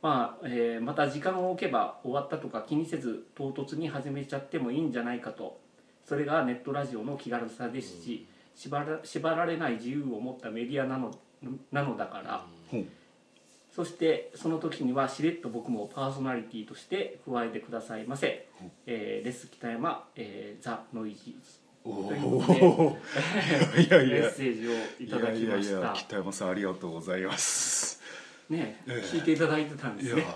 [0.00, 5.58] まあ、えーまた時間を置けば終わったとか気にせず唐突に始めちゃってもいいんじゃないかと
[6.08, 11.14] それがネットラジオの気軽さですし、縛ら縛られない自由を持ったメディアなの
[11.70, 12.44] なのだから、
[13.70, 18.48] そしてその時にはしれっと僕もパーソナリティとして加えてくださいませ、
[18.86, 21.60] えーレス北山、えーザ・ノイジーズ。
[21.84, 22.96] おということで お
[23.78, 24.20] いやいや。
[24.22, 25.70] メッセージをいただきました。
[25.70, 28.00] いやいや北山さんありがとうございます。
[28.48, 29.06] ね、ええ。
[29.14, 30.26] 聞いていただいてたんですね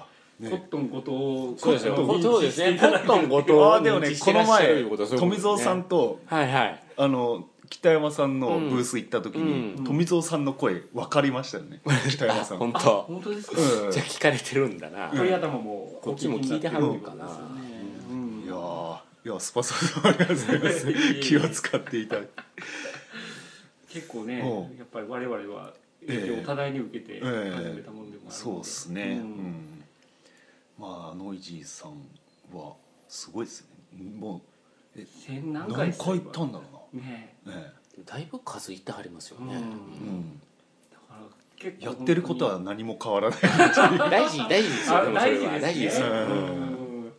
[0.51, 1.85] コットン後藤そうです
[2.61, 6.83] ねコットン後藤ああでもねこの前富蔵さんとはいはい。
[6.97, 9.85] あの北山さんのブース行った時に、うん。
[9.85, 11.81] 富蔵さんの声分かりましたよね。
[12.11, 12.59] 北山さん。
[12.59, 13.91] 本あ当本当ですか、うん。
[13.91, 17.25] じゃあ聞かれてるんだな、鳥頭もこっちも聞いてはるのかな。
[17.25, 17.29] い
[18.47, 20.87] やーいやスパサさんありがとうございます。
[21.23, 22.17] 気を使っていた。
[23.89, 24.77] 結構ねうん。
[24.77, 25.73] やっぱり我々は
[26.07, 29.82] 影響を多大に受けてええ始めたもんでもあるので、そうですね、ううんん
[30.83, 31.93] まあノイジーさん
[32.53, 32.75] は
[33.09, 34.03] すごいですね。
[34.19, 34.43] も
[34.97, 37.73] う千何何回回ですか行ったんだろねうな、ね
[38.05, 40.41] だいぶ数いってはりますよね、うんうん、
[40.91, 41.17] だから
[41.57, 43.39] 結構やってることは何も変わらない。
[44.11, 45.55] 大事大事ですよあでもそれ大事ですね。
[45.55, 47.13] は大事ですよ、うんうん。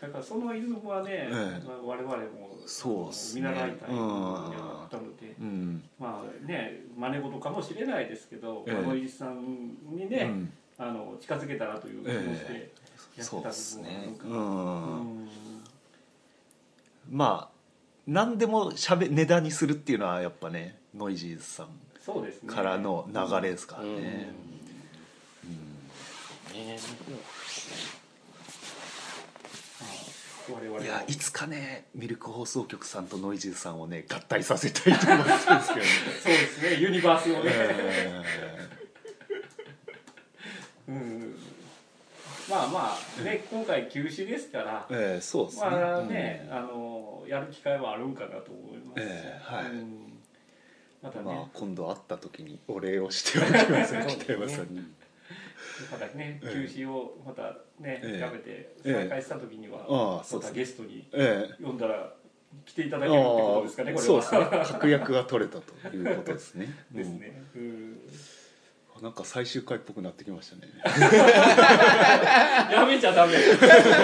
[0.00, 1.64] だからそのイズムはね、ええ。
[1.64, 2.24] まあ我々も
[2.66, 3.42] そうっすね。
[3.42, 8.76] 見習いたいものではあったので、うん、まあね真似事かもしれないですけど、ええ。
[8.76, 10.52] あの伊地さんにね、うん。
[10.76, 12.72] あの近づけたらという気持ちで
[13.20, 14.16] そうですね。
[14.24, 15.28] うん、うん。
[17.10, 17.54] まあ
[18.06, 21.68] 何でもしゃべ値段にするっていうのはやっぱねノイジーズさん
[22.46, 24.32] からの流れですからね、ね。
[30.52, 35.86] 我々もいやいつかねミルク放送局さんとノイジーズさんをね合体させたいと思ってるんですけどね。
[36.22, 36.74] そうですね。
[36.80, 38.22] ユニバースをね、え。
[40.88, 41.53] うん
[42.48, 49.64] まあまあね今回休止ですからーえーそうですね、まあね、あのやる機会はあるんかなと思います、ええはい。
[49.66, 50.12] うん。
[51.02, 54.80] またうんね、まあ今度会った時にお礼をしておきます 北山さんに、
[55.90, 57.42] またね休止をまた
[57.78, 58.18] ね、ええ。
[58.18, 58.92] やめてええ。
[58.92, 61.64] 再開した時には、またゲストにええ。
[61.64, 62.14] 呼んだら
[62.64, 64.22] 来ていただけるってことですかねこれは。
[64.22, 64.64] そうですね。
[64.72, 66.68] 確約が取れたということですね。
[66.92, 68.00] ですね、うんうん
[69.02, 70.72] なんか最終回っぽくなってきましたね。
[72.72, 73.34] やめちゃダメ。
[73.34, 73.38] こ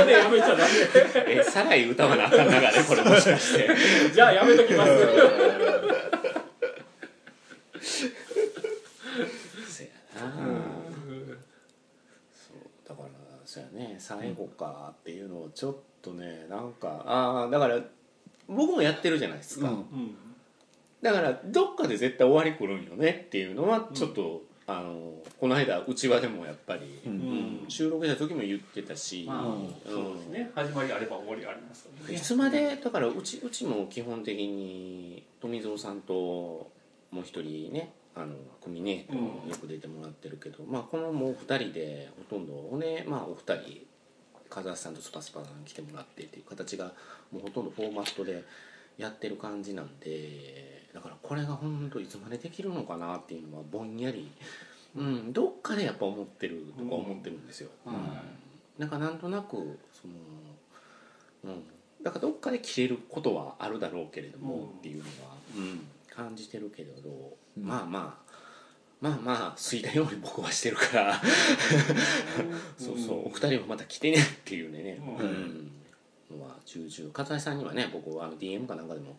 [0.00, 0.64] こでやめちゃダメ。
[1.28, 3.68] えさらに歌わなあかんながらこれもしかして。
[4.12, 4.90] じゃあやめときます。
[9.68, 10.32] せやな、
[12.32, 13.08] そうだから
[13.46, 17.78] そうやね最後かっていうのをちょっとねなんかああだから
[18.48, 19.76] 僕もやってるじゃないですか、うん。
[19.76, 20.14] うん。
[21.00, 27.12] だからどっかで絶対終わり来るんよねっていうのはちょっと、あのこの間うちわでもやっぱり、うん。
[27.12, 27.64] うん。
[27.68, 29.74] 収録した時も言ってたし、まあ、うん。
[29.84, 30.50] そうですね。
[30.54, 32.14] 始まりあれば終わりありますからね。
[32.14, 36.12] いつまでだからうちうちも基本的に富蔵さんと
[37.10, 39.06] もう一人ねあの組ね
[39.48, 43.86] よく出てもらってるけど、まあこのもう二人でほとんどねまあお二人
[44.48, 46.92] 風橋さんとスパスパさん来てもらってっていう形が
[47.32, 48.44] もうほとんどフォーマットで
[48.98, 54.30] やってる感じなんでだからこれが本当いつまでできるのかなっていうのはぼんやり、
[54.96, 57.70] うん、どっかでやっぱ思ってるとか思ってるんですよ。
[57.86, 57.94] うん。
[57.94, 58.00] うん。
[58.78, 60.14] なんかなんとなくその、
[61.44, 61.62] うん、
[62.02, 65.08] だからどっかで切れることはあるだろうけれども、うんっていうのは、
[65.56, 67.10] うん、感じてるけれど、
[67.56, 67.64] うん。
[67.64, 68.30] まあまあ
[69.00, 71.20] まあまあ好いたように僕はしてるから。
[72.76, 75.28] そうそう、お二人もまた来てねっていうね、ううん。
[75.28, 75.70] ん
[76.30, 77.12] のは重々。
[77.12, 79.16] 片井さんにはね僕あの DM かなんかでも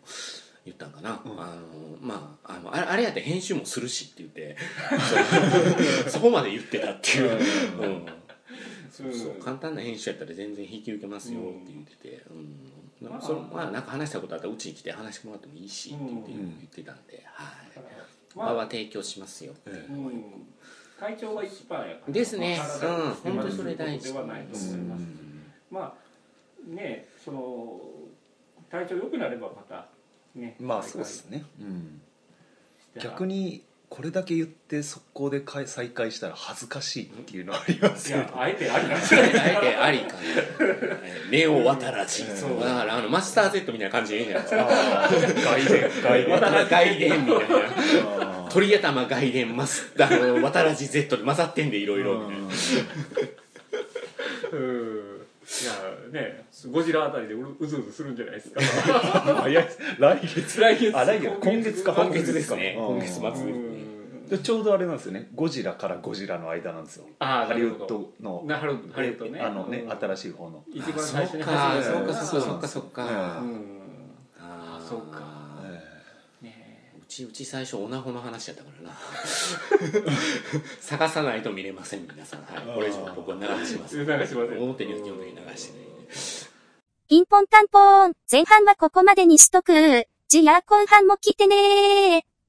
[0.64, 1.34] 言ったんかな、あの
[2.00, 4.56] まああのあれあれやって編集もするしって言って
[6.08, 8.06] そこまで言ってたっていう、うん。
[8.92, 9.42] そうそう。
[9.42, 13.08] 簡単な編集やったら全然引き受けますよって言ってて、うん。
[13.08, 13.20] なん。
[13.20, 17.06] かそれまあなんか話したことあったらうちに来て話してもらってもいいしって言って,、うん言ってたん。
[17.06, 17.44] で、は
[17.74, 19.92] い、まあ場は提供しますよ、えう。
[19.92, 20.46] ん。
[21.00, 22.60] 体調が一番やからですね。
[22.82, 23.32] うん。
[23.32, 24.12] 本当にそれ大事。
[24.12, 25.04] ではないと思います。
[25.70, 26.02] まあ
[26.74, 27.80] ねその
[28.70, 29.88] 体調良くなればまた
[30.34, 30.56] ね。
[30.60, 32.00] まあそうですね、うん、
[33.00, 38.20] 逆にこれだけ言って速攻で再再開したら恥ずかしいっていうのはありますよ。
[38.20, 40.20] ねいやあえてありなんじゃあないえてありかな。
[41.30, 44.14] ネオ渡らじそうだからあのマスター Z みたいな感じ。
[44.14, 48.48] でいいんじゃないですか外伝外伝渡ら外伝みたいな。
[48.50, 52.46] 鳥頭外伝マスあの渡らじ Z で混ざってんでいろいろみたいな。
[54.52, 55.01] うん
[55.60, 58.60] いやねゴジラあたりでううずうずするんじゃないですか。
[58.60, 60.60] 早 い来月。
[60.60, 60.96] 来月。
[60.96, 61.92] あ来月今月か。
[61.92, 62.76] 今月ですね。
[62.78, 62.86] うん。
[62.96, 63.72] 今月末ですね。
[64.30, 65.28] でちょうどあれなんですよね。
[65.34, 67.04] ゴジラからゴジラの間なんですよ。
[67.18, 68.42] ああハリウッドの。
[68.46, 69.40] なるほどハリウッドね。
[69.40, 69.90] あのねうん。
[69.90, 70.64] 新しい方の。
[70.72, 71.82] 一番そ最初にそうか。
[71.82, 73.82] そうかそっかそっかうん。
[74.40, 75.31] あーそうか
[77.12, 78.96] ちうち最初オナホの話やったからな。
[80.80, 83.98] 探さないと見れません皆さん、はい、これ以上僕は流します。
[83.98, 84.62] 流しません。
[84.62, 86.12] 表には基本的に流してないんで
[87.08, 88.12] ピンポンタンポーン。
[88.30, 90.06] 前半はここまでにしとく。
[90.28, 92.31] じゃあ後半も来てねー。